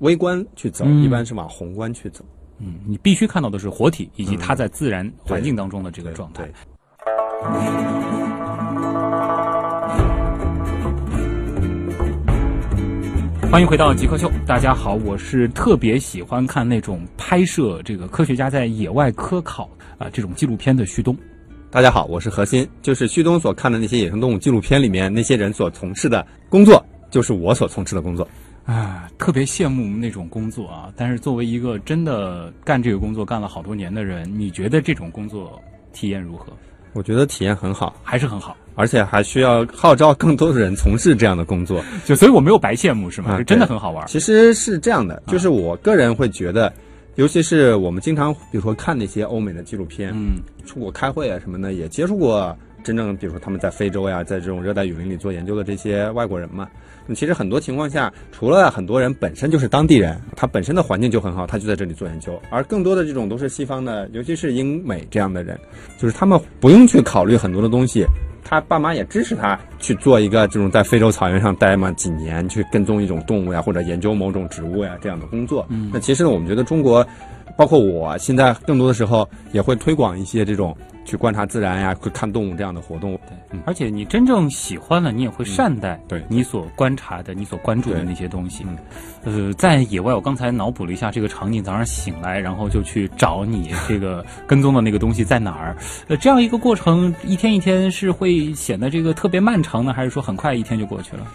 [0.00, 2.24] 微观去走，嗯一般是往宏观去走。
[2.58, 8.27] 嗯，你必须看到的是活体以及它在自然环境当中的这个状态对。
[13.50, 21.16] 欢迎回到极客秀，大家好，我是特别喜欢看那种拍摄这个科学家在野外科考啊、这种纪录片的旭东。
[21.70, 28.28] 大家好，我是何鑫，就是旭东所看的那些野生动物纪录片里面那些人所从事的工作，就是我所从事的工作。
[28.66, 30.92] 啊，特别羡慕那种工作啊！
[30.94, 35.58] 但是作为一个真的干这个工作干了好多年的人，你觉得这种工作
[35.90, 36.52] 体验如何？
[36.98, 41.80] 我觉得体验很好，还是很好，而且还需要号召更多的人从事这样的工作。
[42.04, 43.40] 就所以我没有白羡慕是吗？
[43.44, 44.04] 真的很好玩。
[44.08, 46.72] 其实是这样的，就是我个人会觉得，
[47.14, 52.58] 尤其是我们经常比如说看那些欧美的纪录片，嗯出国开会啊什么的，也接触过
[52.88, 56.66] 真正比如说他们在非洲呀，在这种热带雨林里做研究的这些外国人嘛。
[57.06, 65.58] 那其实很多情况下，除了很多人本身就是当地人，他本身的环境就很好，他就在这里做研究，而更多的这种都是西方的，尤其是英美这样的人，
[65.98, 68.06] 就是他们不用去考虑很多的东西。
[68.44, 75.66] 他爸妈也支持他去做一个这种在非洲草原上待嘛几年，去跟踪一种动物呀，或者研究某种植物呀这样的工作。
[75.68, 77.06] 嗯，那其实呢，我们觉得中国，
[77.58, 83.18] 包括我现在更多的时候也会推广一些这种去观察自然呀、去看动物这样的活动。
[83.50, 88.78] 对而且你真正喜欢了，你也会善待对你所观察的、你所关注的那些东西嗯。
[89.24, 95.76] 呃，在野外，我刚才脑补了一下这个场景：早上醒来，然后就去找你这个跟踪的那个东西在哪儿。
[96.06, 101.26] 呃，这样一个过程，一天一天是会显得这个特别漫长呢，还是说很快一天就过去了？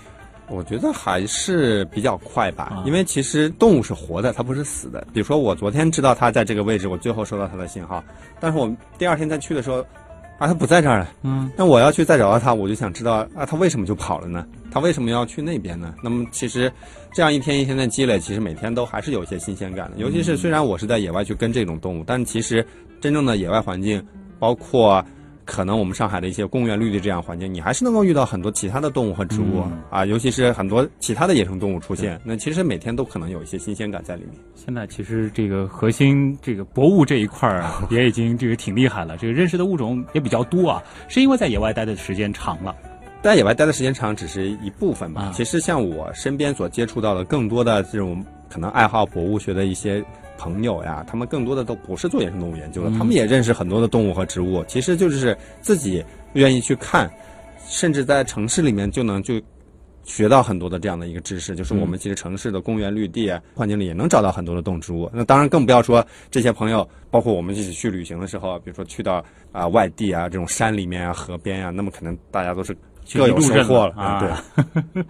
[0.50, 5.06] 我觉得还是比较快吧啊，因为其实动物是活的，它不是死的。
[5.14, 8.04] 比如说我昨天知道它在这个位置，我最后收到它的信号，
[8.40, 9.80] 但是我第二天再去的时候，
[10.38, 11.10] 啊，它不在这儿了。
[11.24, 14.46] 嗯，那我要去再找到它，我就想知道啊，它为什么就跑了呢？
[14.70, 15.94] 它为什么要去那边呢？
[16.04, 16.72] 那么其实
[17.14, 19.98] 这样一天一天的积累，其实每天都还是有一些新鲜感的。
[19.98, 22.66] 尤其是虽然我是在野外去跟这种动物，但其实
[23.00, 24.04] 真正的野外环境，
[24.40, 25.04] 包括
[25.46, 32.20] 可能我们上海的一些公园绿地这样环境，你还是能够遇到很多其他的动物和植物、嗯啊，尤其是很多其他的野生动物出现。
[32.24, 34.34] 那其实每天都可能有一些新鲜感在里面。
[34.56, 42.76] 现在其实这个核心这个博物这一块儿啊， 也已经这个挺厉害了，这个认识的物种也比较多啊，是因为在野外待的时间长了。
[43.22, 45.22] 在野外待的时间长只是一部分吧。
[45.22, 50.04] 啊其实像我身边所接触到的更多的这种可能爱好博物学的一些
[50.38, 57.12] 朋友呀，他们更多的都不是做野生动物研究的，他们也认识很多的动物和植物，其实就是自己愿意去看，
[57.68, 59.42] 甚至在城市里面就能就。
[60.06, 65.10] 学到很多的这样的一个知识，就是我们其实城市的公园绿地啊环境里也能找到很多的动植物。
[65.14, 72.76] 那当然更不要说这些朋友，包括我们一起去旅行的时候，比如说去到啊、外地啊这种山里面啊河边啊，那么可能大家都是
[73.14, 74.20] 各有收获了啊。
[74.20, 75.04] 对，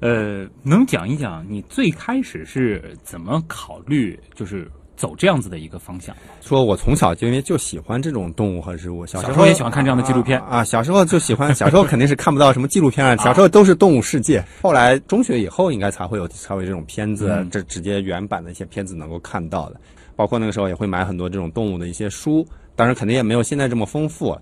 [0.00, 6.14] 呃，能讲一讲你最开始是怎么考虑，就是走这样子的一个方向？
[6.40, 14.44] 说我从小就因为就喜欢这种动物和植物，小时候也喜欢看这样的纪录片啊啊小时候就喜欢，小时候肯定是看不到什么纪录片啊，小时候都是动物世界。
[14.62, 19.80] 后来中学以后，应该才会有才会这种片子，嗯这直接原版的一些片子能够看到的。
[20.16, 24.38] 包括那个时候也会买很多这种动物的一些书，当然肯定也没有现在这么丰富。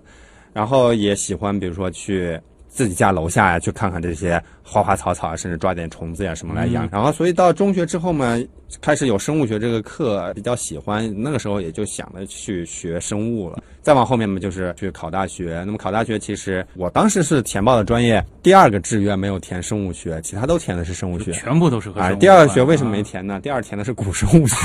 [0.51, 2.37] 然后也喜欢，比如说去
[2.69, 6.85] 自己家楼下呀，去看看这些花花草草啊，甚至抓点虫子呀什么来养。
[6.85, 8.37] 嗯然后，所以到中学之后嘛，
[8.79, 13.61] 开始有生物学这个课，比较喜欢，那个时候也就想着去学生物了。
[13.81, 15.63] 再往后面嘛，就是去考大学。
[15.65, 21.31] 那么考大学，其实我当时是填报的专业，第二个志愿没有填生物学，其他都填的是生物学。
[21.31, 23.03] 全部都是和生物第二个学为什么没啊？
[23.03, 23.39] 填呢？
[23.41, 24.55] 第二填的是古生物学。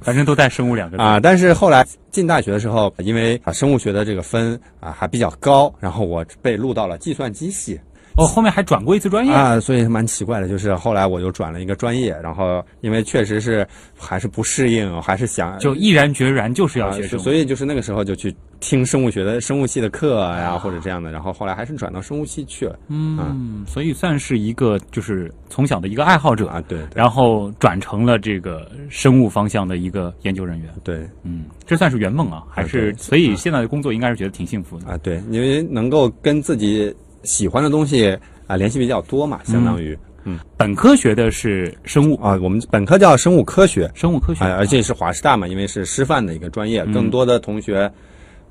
[0.00, 0.98] 反正都带生物两个。
[0.98, 7.80] 啊，但是后来进大学的时候，因为啊生物学的这个分啊还比较高，然后我被录到了计算机系
[8.16, 9.32] 哦，后面还转过一次专业。
[9.32, 13.66] 啊，所以蛮奇怪的，就是后来我就转了一个专业，然后因为确实是
[13.98, 20.38] 还是不适应，还是想就毅然决然就是要啊学生物，所以就是那个时候就去听生物学的生物系的课啊。
[20.38, 22.78] 呀，或者这样的，然后后来还是转到生物系去了。
[22.88, 26.88] 嗯，所以算是一个就是从小的一个爱好者，啊，对对。
[26.94, 30.70] 然后转成了这个生物方向的一个研究人员。
[30.82, 31.06] 对。
[31.22, 34.86] 嗯，这算是圆梦啊，还是对所以现在的工作应该是觉得挺幸福的。
[34.88, 36.94] 啊对，因为能够跟自己
[37.26, 40.38] 喜欢的东西啊联系比较多嘛，相当于嗯。
[40.56, 46.92] 本科学的是生物，啊，我们本科叫生物科学，生物科学，啊，而且是华师大嘛，因为是师范的一个专业，嗯。
[46.92, 47.92] 更多的同学，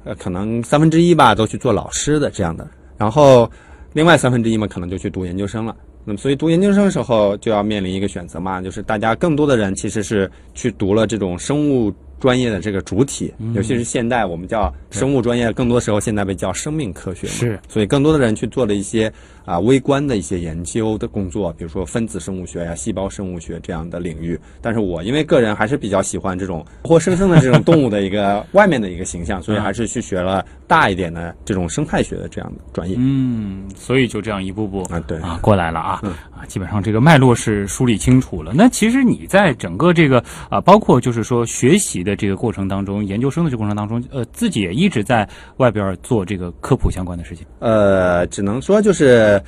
[0.04, 3.50] 呃，可能三分之一吧都去做老师的这样的，然后
[3.94, 5.76] 另外三分之一嘛，可能就去读研究生了。
[6.08, 17.34] 那么，所以读研究生的时候就要面临一个选择嘛，就是大家更多的人其实是去读了这种生物专业的这个主体，尤其是现代我们叫生物专业，更多时候现在被叫生命科学嘛。
[17.34, 19.12] 是所以更多的人去做了一些
[19.46, 24.40] 啊微观的一些研究的工作，比如说分子生物学呀、细胞生物学这样的领域。
[24.62, 32.96] 但是我因为个人还是比较喜欢这种活生生的这种动物的一个外面的一个形象， 所以还是去学了大一点的这种生态学的这样的专业。
[32.98, 38.52] 嗯，所以就这样一步步啊对啊过来了啊嗯啊，基本上这个脉络是梳理清楚了。
[38.56, 47.46] 那其实你在整个这个啊，包括就是说学习的这个过程当中，研究生的这个过程当中，呃，自己也一直在外边做这个科普相关的事情。
[47.60, 49.42] 呃，只能说就是。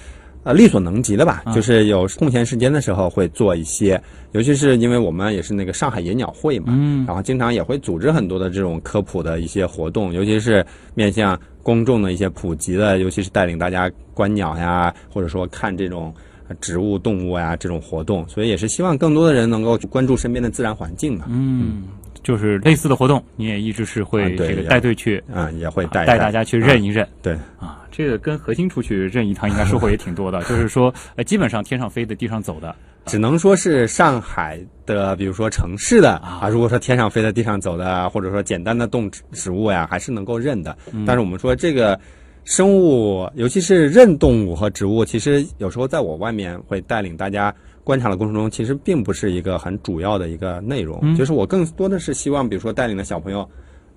[0.44, 10.66] 呃，力所能及的吧，啊就是有空闲时间的时候会做一些，尤其是因为我们也是那个上海野鸟会嘛，嗯然后经常也会组织很多的这种科普的一些活动，尤其是
[10.96, 16.14] 面向公众的一些普及的，尤其是带领大家观鸟呀，或者说看这种
[16.62, 21.26] 植物、动物呀、这种活动，所以也是希望更多的人能够关注身边的自然环境嘛。
[21.28, 21.84] 嗯，
[22.28, 27.08] 就是类似的活动，你也一直是会这个带队去啊，也会带带大家去认一认。
[27.22, 30.44] 对，啊，这个跟核心出去认一趟，应该收获也挺多的。
[30.44, 40.78] 就是说，呃，基本上天上飞的、地上走的，只能说是上海的，比如说城市的啊，如果说天上飞的、地上走的啊，或者说简单的动植植物呀，还是能够认的。
[41.06, 41.98] 但是我们说这个
[42.44, 47.56] 生物，尤其是认动物和植物，其实有时候在我外面会带领大家
[47.88, 51.00] 观察的过程中，其实并不是一个很主要的一个内容。
[51.04, 53.48] 嗯就是我更多的是希望，比如说带领的小朋友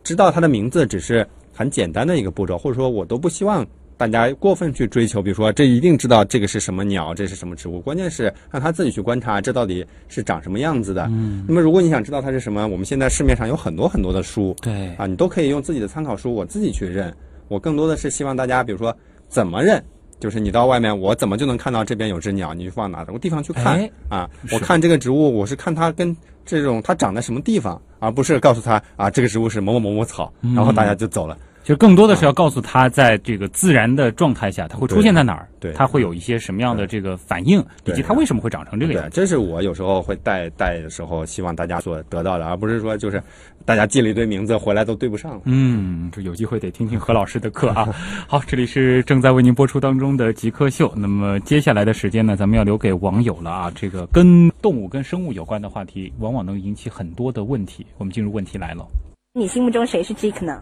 [0.04, 3.66] 知道他的名字，只是很简单的一个步骤，或者说我都不希望。
[3.96, 11.04] 大家过分去追求，比如说这一定知道这个是什么鸟，这是什么植物，关键是让他自己去观察，这到底是长什么样子的。
[11.10, 17.14] 嗯，那么如果你想知道它是什么，我们现在市面上有很多很多的书对，啊，你都可以用自己的参考书，我自己去认。
[17.48, 18.96] 我更多的是希望大家，比如说
[19.28, 19.84] 怎么认，
[20.20, 24.30] 就是你到外面，我怎么就能看到这边有只鸟，你就往哪个地方去看、哎啊？
[24.52, 31.36] 我看这个植物，我是看它跟这种它长在什么地方，而不是告诉他啊，这个植物是某某某某草，嗯然后大家就走了。
[31.62, 39.10] 就更多的是要告诉他，在这个自然的状态下，它会出现在哪儿，对对它会有一些什么样的这个反应，以及它为什么会长成这个样，子。
[39.12, 43.22] 这是我有时候会带带的时候，希望大家所得到的，而不是说就是
[43.64, 45.42] 大家记了一堆名字回来都对不上了。
[45.44, 47.86] 嗯，这有机会得听听何老师的课啊。
[48.26, 50.90] 好，这里是正在为您播出当中的极客秀。
[50.96, 53.72] 那么接下来的时间呢，咱们要留给网友了啊。
[53.74, 57.86] 这个跟动物、跟生物有关的话题，往往能引起很多的问题。
[57.98, 58.86] 我们进入问题来了。
[59.32, 60.60] 你心目中谁是 Jake 呢？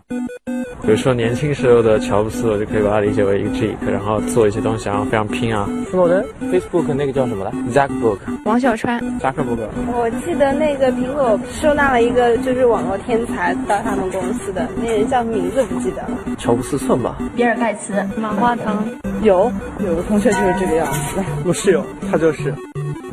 [0.83, 5.67] 比如说年轻时候的乔布斯，我就可以把它理解为一个 geek，然后做一些东西，然后非常拼啊。
[5.91, 9.67] 斯诺登，Facebook 那个叫什么来？Zuckerberg，王小川，扎克伯格。
[9.97, 16.11] 我记得那个苹果收纳了一个就是网络天才到他们公司的，那人叫名字不记得了。
[16.37, 17.17] 乔布斯算吧？
[17.35, 18.87] 比尔盖茨，马化腾，
[19.23, 19.51] 有
[19.81, 21.25] 有个同学就是这个样子。
[21.47, 22.53] 我室友，他就是。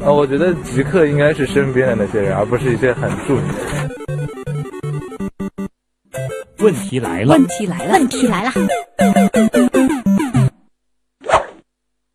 [0.03, 3.95] 呃，我觉得极客应该是身边的那些人，而不是一些很著名的人。
[6.65, 8.51] 问题来了，问题来了，问题来了。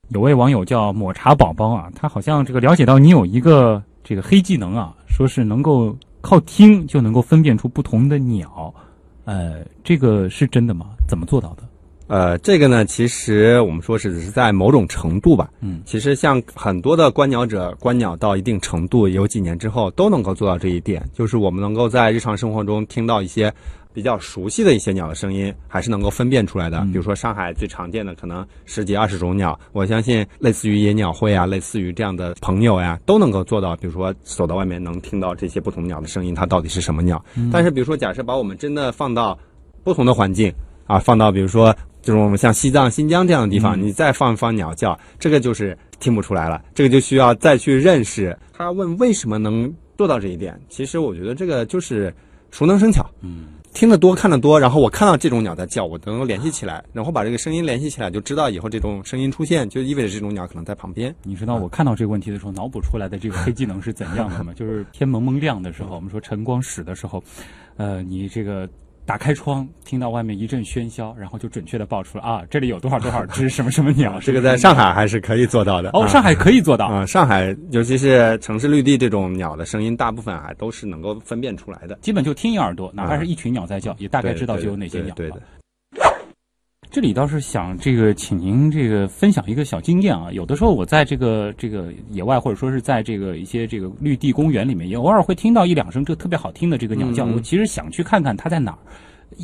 [0.09, 8.75] 有位网友叫抹茶宝宝啊，他好像这个了解到你有一个这个黑技能啊，说是能够靠听就能够分辨出不同的鸟，
[9.25, 10.87] 呃，这个是真的吗？
[11.07, 11.63] 怎么做到的？
[12.09, 15.49] 呃，这个呢，其实我们说是只是在某种程度吧。
[15.61, 23.55] 嗯，其实像很多的观鸟者，观鸟到一定程度，有几年之后都能够做到这一点，就是我们能够在日常生活中听到一些
[23.93, 26.79] 比较熟悉的一些鸟的声音，还是能够分辨出来的。
[26.79, 33.75] 嗯比如说上海最常见的可能十几二十种鸟，我相信类似于野鸟会啊，类似于这样的朋友呀，都能够做到。
[33.77, 37.23] 比如说走到外面能听到这些不同鸟的声音，它到底是什么鸟？
[37.53, 39.39] 但是比如说，假设把我们真的放到
[39.83, 40.53] 不同的环境
[40.87, 46.63] 啊，放到比如说这种像西藏、新疆这样的地方，嗯你再放一放鸟叫，这个就是听不出来了。
[46.75, 48.37] 这个就需要再去认识。
[48.53, 50.59] 他问为什么能做到这一点？
[50.69, 52.15] 其实我觉得这个就是
[52.51, 53.09] 熟能生巧。
[53.21, 61.15] 嗯，听得多，看得多，然后我看到这种鸟在叫，我能够联系起来，然后把这个声音联系起来，就知道以后这种声音出现，就意味着这种鸟可能在旁边。
[61.23, 64.53] 你知道我看到这个问题的时候，脑补出来的这个黑技能是怎样的吗？
[64.55, 67.23] 就是天蒙蒙亮的时候，我们说晨光始的时候，
[67.77, 68.69] 呃，你这个
[69.11, 74.21] 打开窗，听到外面一阵喧嚣，然后就准确的报出了啊，这里有多少多少只 什么什么鸟。
[74.21, 75.91] 这个在上海还是可以做到的。
[75.95, 76.87] 哦，啊上海可以做到。
[76.87, 81.99] 啊、上海尤其是城市绿地这种鸟的声音，大部分还都是能够分辨出来的。
[82.03, 85.15] 基本就听一耳朵，哪怕是一群鸟在叫，也大概知道就有哪些鸟了。
[85.17, 85.43] 对对对
[86.91, 90.27] 这里倒是想这个，请您这个分享一个小经验啊。
[90.33, 97.25] 有的时候我在这个这个野外，或者说是在这个一些这个绿地公园里面，也偶尔会听到一两声这特别好听的这个鸟叫。
[97.25, 98.79] 我其实想去看看它在哪儿，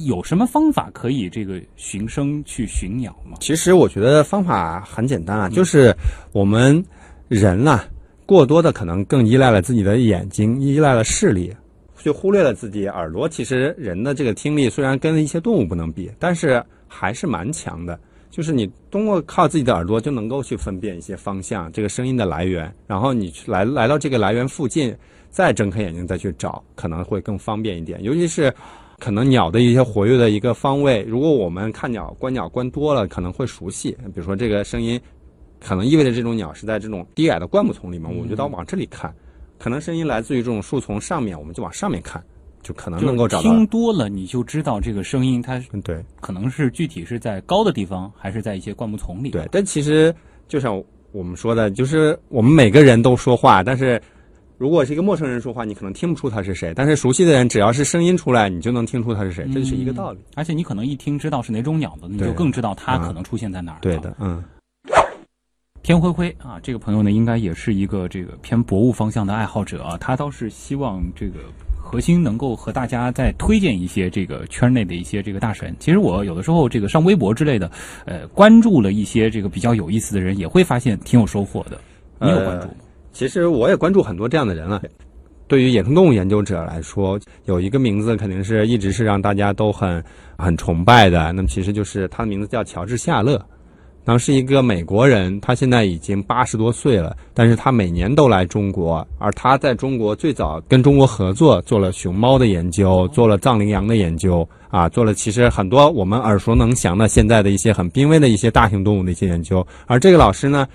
[0.06, 3.36] 有什么方法可以这个寻声去寻鸟吗？
[3.40, 5.94] 其实我觉得方法很简单啊，就是
[6.32, 6.84] 我们
[7.28, 7.84] 人呐、
[8.26, 11.54] 过多的可能更依赖了自己的眼睛，依赖了视力，
[11.98, 13.28] 就忽略了自己耳朵。
[13.28, 16.60] 其实人的这个听力虽然跟一些动物不能比，但是
[16.96, 17.98] 还是蛮强的。
[18.30, 24.94] 就是你通过靠自己的耳朵就能够去分辨一些方向，这个声音的来源，然后你去来来到这个来源附近，
[25.30, 28.02] 再睁开眼睛再去找，可能会更方便一点。
[28.02, 28.52] 尤其是
[28.98, 33.90] 可能鸟的一些活跃的一个方位，如果我们看鸟观鸟观多了，可能会熟悉。
[34.06, 35.00] 比如说这个声音，
[35.60, 39.14] 可能意味着这种鸟是在这种低矮的灌木丛里面，我们就到往这里看。
[39.58, 42.22] 可能声音来自于这种树丛上面，我们就往上面看，
[42.66, 43.42] 就可能能够找到。
[43.42, 49.30] 听多了你就知道这个声音它嗯，对可能是具体是在高的地方，还是在一些灌木丛里。
[49.30, 50.12] 对，但其实
[50.48, 50.82] 就像
[51.12, 54.02] 我们说的，就是我们每个人都说话，但是
[54.58, 60.18] 如果是一个陌生人说话，你可能听不出他是谁；但是熟悉的人，只要是声音出来，你就能听出他是谁，这是一个道理。
[60.34, 63.78] 而且你可能一听知道是哪种鸟的，你就更知道它嗯可能出现在哪儿。
[63.80, 64.42] 对的，嗯。
[65.82, 71.38] 天灰灰啊，这个朋友呢，应该也是一个这个偏博物方向的爱好者啊，他倒是希望这个
[71.86, 75.72] 核心能够和大家再推荐一些这个圈内的一些这个大神。
[75.78, 77.70] 其实我有的时候这个上微博之类的，
[78.06, 81.80] 呃，关注了一些这个比较有意思的人，也会发现挺有收获的。
[82.20, 82.74] 你有关注吗？
[83.12, 84.82] 其实我也关注很多这样的人了。
[85.46, 90.02] 对于野生动物研究者来说，有一个名字肯定是一直是让大家都很
[90.36, 91.32] 很崇拜的。
[91.32, 93.40] 那么其实就是他的名字叫乔治夏勒。
[94.06, 109.66] 然后是一个美国人，他现在已经八十多岁了，但是他每年都来中国，而他在中国最早跟中国合作做了熊猫的研究，做了藏羚羊的研究，啊，做了其实很多我们耳熟能详的现在的一些很濒危的一些大型动物的一些研究。
[109.86, 110.68] 而这个老师呢，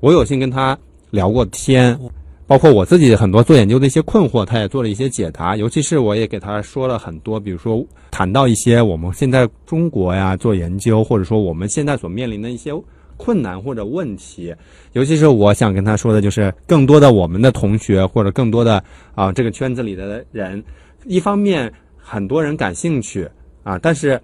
[0.00, 0.78] 我有幸跟他
[1.10, 1.98] 聊过天。
[2.46, 5.56] 包括我自己很多做研究的一些困惑，他也做了一些解答。
[5.56, 12.72] 尤其是我也给他说了很多，比如说谈到一些我们现在中国呀做研究，或者说我们现在所面临的一些
[13.16, 14.54] 困难或者问题。
[14.92, 18.82] 尤其是我想跟他说的，就是更多的我们的同学或者更多的
[19.14, 20.62] 啊这个圈子里的人，
[21.04, 23.28] 一方面很多人感兴趣
[23.62, 24.20] 啊，但是。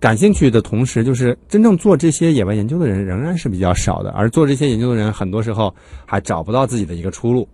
[0.00, 5.72] 感兴趣的同时，就是真正做这些野外研究的人仍然是比较少的，而做这些研究的人，很多时候
[6.06, 7.46] 还找不到自己的一个出路。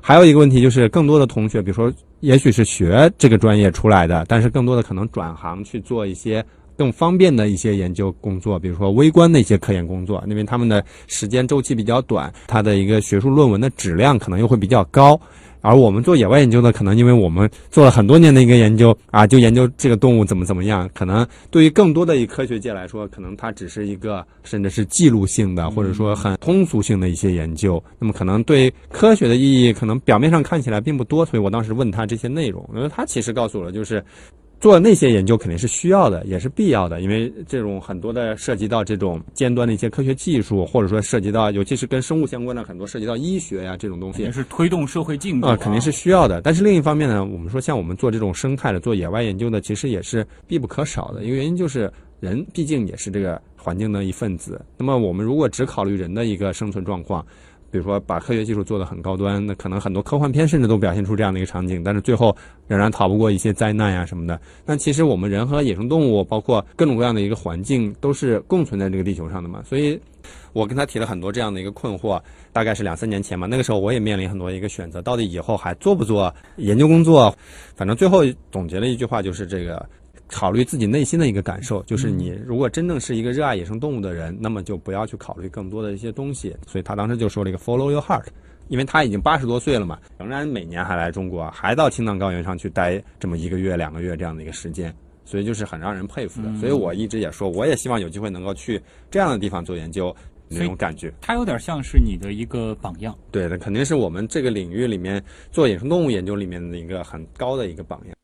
[0.00, 6.42] 还有一个问题就是，更多的同学，比如说，也许是学这个专业出来的，但是更多的可能转行去做一些
[6.74, 15.20] 更方便的一些研究工作，比如说微观的一些科研工作，因为他们的时间周期比较短，他的一个学术论文的质量可能又会比较高。
[15.60, 27.82] 而我们做野外研究的，可能因为我们做了很多年的一个研究啊，就研究这个动物怎么怎么样，可能对于更多的一科学界来说，可能它只是一个甚至是记录性的，或者说很通俗性的一些研究。
[27.98, 31.24] 那么可能对科学的意义，可能表面上看起来并不多。
[31.24, 34.02] 所以我当时问他这些内容，因为他其实告诉我了，就是。
[34.60, 46.42] 做那些研究肯定是需要的，也是必要的，因为这种很多的涉及到这种尖端的一些科学技术，或者说涉及到，尤其是跟生物相关的很多涉及到医学呀这种东西，也是推动社会进步啊，肯定是需要的。
[46.42, 51.24] 但是另一方面呢，我们说像我们做这种生态的、做野外研究的，其实也是必不可少的。
[51.24, 51.90] 一个原因就是
[52.20, 54.60] 人毕竟也是这个环境的一份子。
[54.76, 57.24] 那么我们如果只考虑人的一个生存状况，
[57.70, 64.40] 比如说把科学技术做得很高端，那可能很多科幻片甚至都表现出这样的一个场景，但是最后仍然逃不过一些灾难呀什么的。
[64.66, 69.62] 那其实我们人和野生动物，包括各种各样的一个环境，都是共存在这个地球上的嘛。
[69.64, 70.00] 所以，
[70.52, 72.20] 我跟他提了很多这样的一个困惑，
[72.52, 73.46] 大概是两三年前嘛。
[73.46, 77.34] 那个时候我也面临很多一个选择，到底以后还做不做研究工作？
[77.76, 79.88] 反正最后总结了一句话，就是这个。
[80.30, 86.56] 考虑自己内心的一个感受，就是你如果真正是一个热爱野生动物的人，那么就不要去考虑更多的一些东西。
[86.66, 88.24] 所以他当时就说了一个 “follow your heart”，
[88.68, 96.54] 因为他已经八十多岁了嘛，仍然每年还来中国，还到青藏高原上去待这么一个月、两个月这样的一个时间，所以就是很让人佩服的。
[96.58, 100.14] 所以我一直也说，我也希望有机会能够去这样的地方做研究，
[100.48, 101.12] 那种感觉。
[101.20, 103.16] 他有点像是你的一个榜样。
[103.32, 108.14] 对的，肯定是我们这个领域里面做野生动物研究里面的一个很高的一个榜样。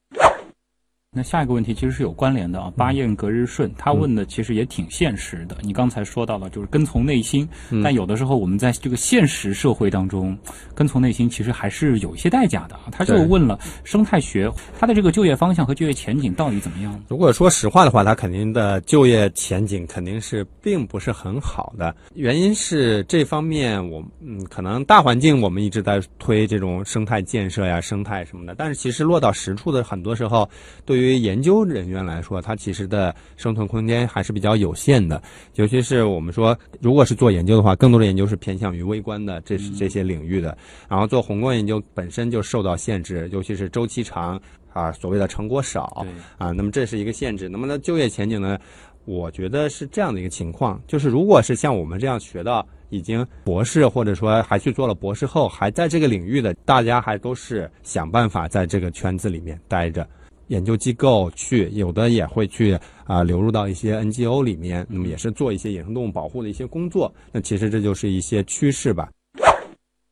[1.17, 5.57] 那下一个问题其实是有关联的啊，巴彦格日顺他问的其实也挺现实的。
[5.63, 7.49] 你刚才说到了，就是跟从内心，
[7.83, 10.37] 但有的时候我们在这个现实社会当中，
[10.75, 12.83] 跟从内心其实还是有一些代价的啊。
[12.93, 17.03] 他就问了生态学，它的这个就业方向和就业前景到底怎么样？
[17.09, 21.97] 如果说实话的话，它肯定的就业前景肯定是并不是很好的。
[22.15, 30.47] 原因是这方面，我嗯，可能大环境我们一直在推这种生态建设呀、生态什么的，但是其实落到实处的很多时候，
[30.85, 35.23] 对于对于研究人员来说，它其实的生存空间还是比较有限的。
[35.55, 40.57] 尤其是我们说，如果是做研究的话，更多的研究是偏向于微观的，这是这些领域的。
[40.89, 44.41] 然后做宏观研究本身就受到限制，尤其是周期长
[44.73, 46.07] 啊，所谓的成果少
[46.39, 47.49] 啊，那么这是一个限制。
[47.49, 48.59] 那么呢，就业前景呢，
[49.05, 60.07] 我觉得是这样的一个情况，就是如果是像我们这样学到已经博士，或者说还去做了博士后，还在这个领域的，大家还都是想办法在这个圈子里面待着。
[60.49, 67.13] 研究机构去，有的也会去啊，流入到一些 NGO 里面，那么也是做一些野生动物保护的一些工作。
[67.33, 69.09] 那其实这就是一些趋势吧。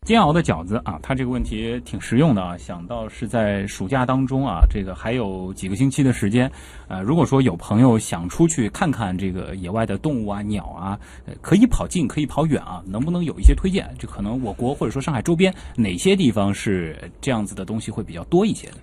[0.06, 2.58] 煎熬的饺子啊，他这个问题挺实用的啊。
[2.58, 6.50] 想到是在暑假当中啊，这个还有几个星期的时间，
[6.88, 11.00] 呃，如果说有朋友想出去看看这个野外的动物啊、鸟啊，
[11.40, 13.88] 可以跑近，可以跑远啊，能不能有一些推荐？
[13.98, 18.74] 就可能我国或者说上海周边哪些地方是这样子的东西会比较多一些的？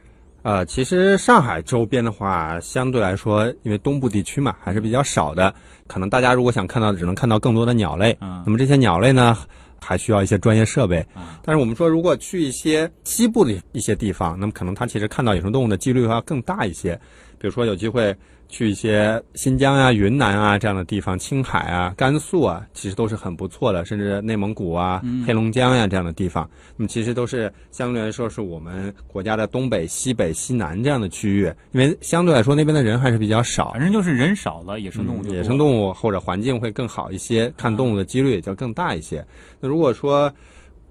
[0.43, 5.53] 呃，其实上海周边的话，相对来说，因为东部地区嘛，还是比较少的。
[5.85, 8.17] 可能大家如果想看到，只能看到更多的鸟类。
[8.21, 8.41] 嗯。
[8.45, 9.37] 那么这些鸟类呢，
[9.79, 11.05] 还需要一些专业设备。
[11.43, 16.99] 但是我们说，如果去一些西部的一些地方，那么可能它其实看到野生动物的几率要更大一些。
[17.37, 18.15] 比如说有机会
[18.51, 33.71] 去一些新疆啊、云南啊这样的地方，青海啊、甘肃啊，其实都是很不错的，甚至内蒙古啊、黑龙江呀、这样的地方，那么其实都是相对来说是我们国家的东北、西北、西南这样的区域，因为相对来说那边的人还是比较少。
[33.71, 39.25] 反，正就是人少了，野生动物就嗯野生动物或者环境会更好一些，看动物的几率也就更大一些。
[39.61, 40.29] 那如果说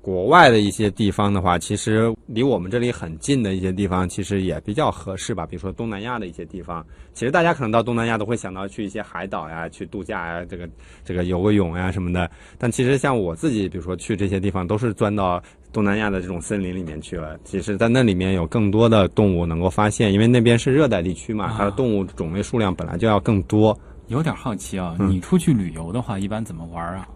[0.03, 5.45] 国外的一些地方的话，其实离我们这里很近的一些地方，其实也比较合适吧。
[5.45, 10.69] 比如说东南亚的一些地方，其实大家可能到东南亚都会想到去一些海岛呀、去度假呀、这个
[11.05, 12.31] 这个游个泳呀什么的。
[12.57, 17.39] 但其实像我自己，比如说去这些地方，都是钻到东南亚的这种森林里面去了。
[17.45, 23.79] 其实，在那里面有更多的动物能够发现，因为那边是热带地区嘛，它的动物种类数量本来就要更多。
[24.09, 24.97] 有点好奇啊。
[24.99, 27.07] 嗯你出去旅游的话，一般怎么玩啊？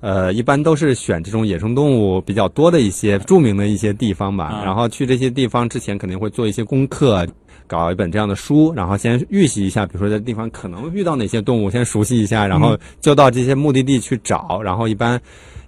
[0.00, 4.44] 呃，一般都是选这种野生动物比较多的一些著名的一些地方吧。
[4.44, 7.26] 啊然后去这些地方之前肯定会做一些功课，
[7.66, 14.60] 搞一本这样的书，然后先预习一下，比如说这地方可能遇到哪些动物，先熟悉一下，然后就到这些目的地去找。
[14.62, 15.20] 然后一般，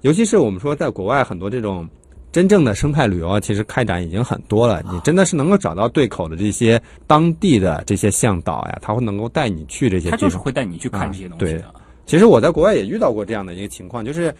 [0.02, 1.88] 尤其是我们说在国外很多这种。
[2.32, 4.80] 真正的生态旅游啊，其实开展已经很多了。
[4.88, 10.12] 你真的是能够找到对口的这些当地的这些向导呀，他会能够带你去这些地方。
[10.12, 11.74] 他就是会带你去看这些东西的。
[12.10, 14.34] 其实我在国外也遇到过这样的一个情况，就是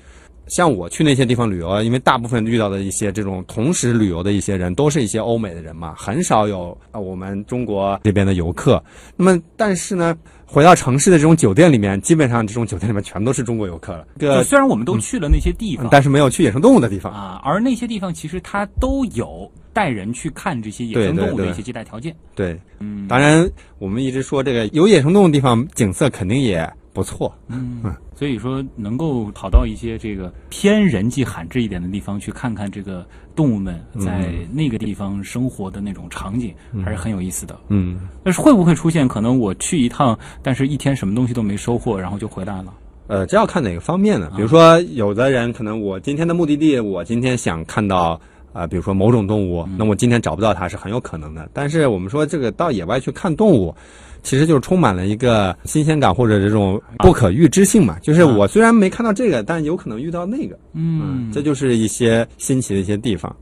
[0.48, 8.82] 像我去那些地方旅游啊，因为大部分遇到的一些这种同时旅游的一些人，都是一些欧美的人嘛，很少有啊我们中国这边的游客。
[9.16, 14.04] 那么，但是呢，回到城市的这种酒店里面，基本上这种酒店里面全都是中国游客了。
[14.18, 17.12] 这就，虽然我们都去了那些地方，但是没有去野生动物的地方。
[17.12, 22.12] 啊，而那些地方其实它都有带人去看这些野生对对对动物的一些接待条件。
[22.34, 23.48] 对，嗯，当然
[23.78, 27.32] 我们一直说这个有野生动物的地方，景色肯定也不错。
[27.48, 27.82] 嗯，
[28.14, 37.58] 所以说能够跑到一些这个偏人迹罕至一点的地方去看看这个动物们在那个地方生活的那种场景，还是很有意思的。
[37.68, 38.08] 嗯。
[38.22, 42.74] 但是会不会出现可能我去一趟，但是一天什么东西都没收获，然后就回来了？
[43.06, 44.30] 呃，这要看哪个方面呢？
[44.36, 48.20] 比如说，有的人可能我今天的目的地，我今天想看到
[48.52, 51.48] 啊、呃比如说某种动物，那我今天找不到它是很有可能的。
[51.52, 53.74] 但是我们说这个到野外去看动物，
[54.22, 57.98] 其实就是充满了一个新鲜感或者这种不可预知性嘛。
[58.00, 63.34] 就是我虽然没看到这个，但有可能遇到那个，嗯，这就是一些新奇的一些地方。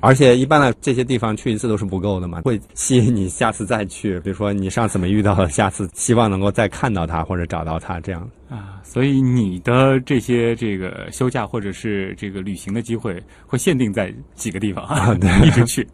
[0.00, 4.18] 而且一般的这些地方去一次都是不够的嘛，会吸引你下次再去。
[4.20, 8.28] 比如说你上次没遇到的，下次希望能够再看到它或者找到它这样。
[8.48, 15.14] 啊，所以你的这些这个休假或者是这个旅行的机会，会限定在几个地方啊？
[15.14, 15.86] 对， 一直去。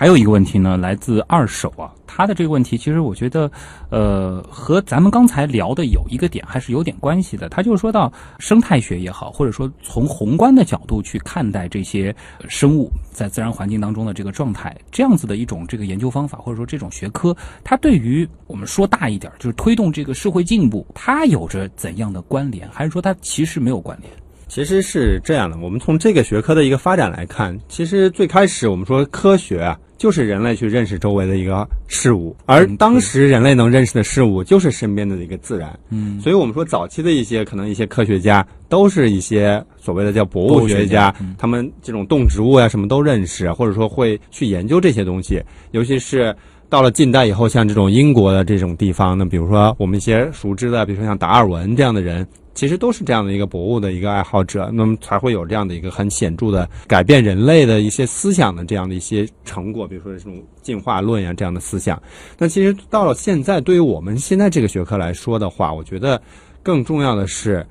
[0.00, 3.50] 还有一个问题呢，来自二手啊，他的这个问题其实我觉得，
[3.90, 7.48] 呃，和咱们刚才聊的有一个点还是有点关系的。
[7.48, 12.14] 他就是说到生态学也好，或者说从宏观的角度去看待这些
[12.48, 24.12] 生物在自然环境当中的这个状态，这样子的一种这个研究方法或者说这种学科，它对于我们说大一点，就是推动这个社会进步，它有着怎样的关联，还是说它其实没有关联？
[24.48, 35.78] 其实是这样的，我们从这个学科的一个发展来看，其实最开始我们说科学啊，就是人类去认识周围的一个事物，而当时人类能认识的事物就是身边的一个自然。
[35.90, 45.42] 嗯，所以我们说早期的一些可能一些科学家都是一些所谓的叫博物学家，他们这种动植物呀、什么都认识，或者说会去研究这些东西，
[45.72, 46.34] 尤其是。
[46.70, 52.28] 到了近代以后，像这种英国的这种地方，那比如说我们一些熟知的，比如说像达尔文这样的人，
[52.58, 62.02] 其实都是这样的一个博物的一个爱好者，那么才会有这样的一个很显著的改变人类的一些思想的这样的一些成果，比如说这种进化论呀这样的思想。
[62.36, 66.20] 那其实到了现在，对于我们现在这个学科来说的话，我觉得
[66.60, 67.64] 更重要的是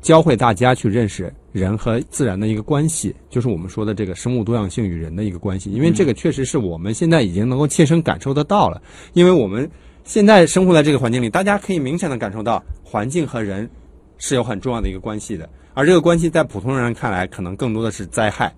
[0.00, 5.70] 教会大家去认识人和自然的一个关系，就是我们说的这个生物多样性与人的一个关系。
[5.70, 8.80] 因为这个确实是我们现在已经能够切身感受得到了，
[9.12, 9.70] 因为我们
[10.02, 13.68] 现在生活在这个环境里，大家可以明显的感受到环境和人
[14.20, 18.54] 是有很重要的一个关系的，而这个关系在普通人看来，可能更多的是灾害。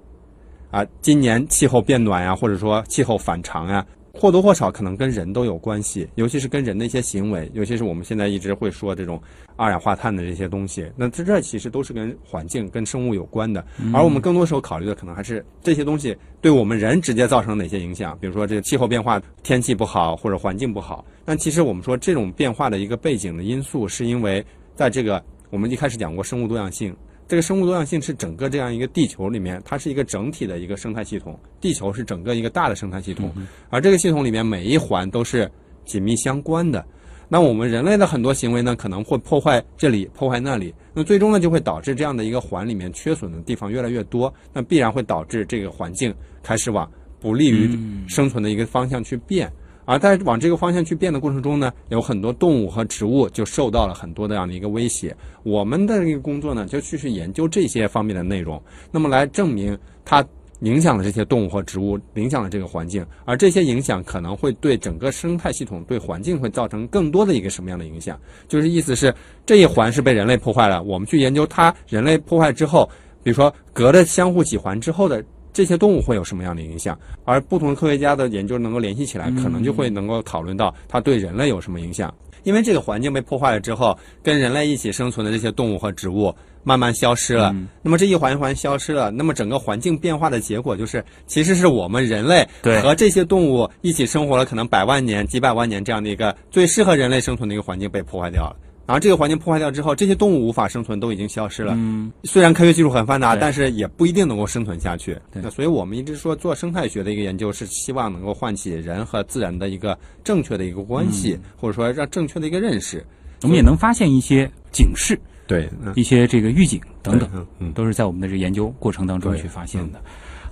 [0.70, 9.22] 啊，今年气候变暖呀，或者说气候反常呀，或多或少可能跟人都有关系，尤其是跟人的一些行为，尤其是我们现在一直会说这种
[9.54, 13.62] 二氧化碳的这些东西，那这这其实都是跟环境、跟生物有关的。
[13.92, 21.04] 而我们更多时候考虑的可能还是这些东西对我们人直接造成哪些影响，比如说这个气候变化、天气不好或者环境不好。
[21.24, 24.44] 但其实我们说这种变化的一个背景的因素，是因为
[24.74, 26.96] 在这个我们一开始讲过生物多样性。
[27.28, 31.38] 这个生物多样性是整个这样一个地球里面，它是一个整体的一个生态系统。
[31.60, 33.30] 地球是整个一个大的生态系统，
[33.68, 35.50] 而这个系统里面每一环都是
[35.84, 36.82] 紧密相关的。
[37.28, 46.90] 那我们人类的很多行为呢，可能会破坏这里，破坏那里，那最终呢就会导致这样的一个环里面缺损的地方越来越多，那必然会导致这个环境开始往
[47.20, 47.78] 不利于
[48.08, 49.52] 生存的一个方向去变。
[49.92, 55.14] 而在往这个方向去变的过程中呢，有很多动物和植物就受到了很多这样的一个威胁。
[55.42, 58.58] 我们的一个工作呢，就去去研究这些方面的内容，
[58.90, 60.26] 那么来证明它
[60.60, 68.18] 影响了这些动物和植物，影响了这个环境，而这些影响可能会对整个生态系统、对环境会造成更多的一个什么样的影响？
[68.48, 69.14] 就是意思是
[69.44, 72.88] 这一环是被人类破坏了，我们去研究它，人类破坏之后，
[73.22, 75.22] 比如说隔着相互几环之后的。
[75.52, 76.98] 这些动物会有什么样的影响？
[77.24, 82.12] 而不同的科学家的研究能够联系起来，可能就会能够讨论到它对人类有什么影响。
[82.44, 86.34] 因为这个环境被破坏了之后，跟人类一起生存的这些动物和植物
[86.64, 87.54] 慢慢消失了。
[87.82, 92.44] 那么这一环一环消失了，那么整个环境变化的结果就是，其实是我们人类
[92.82, 98.56] 和这些动物一起生活了可能百万年、几百万年这样的一个最适合人类生存的一个环境被破坏掉了。
[98.86, 101.72] 然后这个环境破坏掉之后，这些动物无法生存，都已经消失了。
[101.76, 105.16] 嗯，虽然科学技术很发达，但是也不一定能够生存下去。
[105.32, 113.04] 对那所以我们一直说做生态学的一个研究，是希望能够唤起人和自然的一个正确的一个关系，嗯或者说让正确的一个认识。
[113.42, 120.00] 我们也能发现一些警示、对，嗯一些这个预警等等，嗯嗯，都是在我们的这个研究过程当中去发现的。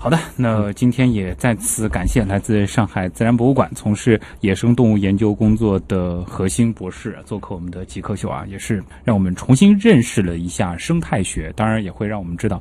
[0.02, 12.58] 好的，那今天也再次感谢来自上海自然博物馆从事野生动物研究工作的何兴博士做客我们的极客秀啊，也是让我们重新认识了一下生态学，当然也会让我们知道，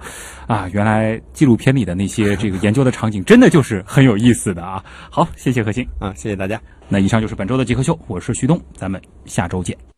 [0.48, 4.84] 啊，原来纪录片里的那些这个研究的场景真的就是很有意思的啊。
[5.10, 5.88] 好，谢谢何兴。
[5.98, 6.62] 啊，谢谢大家。
[6.90, 9.89] 那以上就是本周的极客秀，我是徐东，咱们下周见。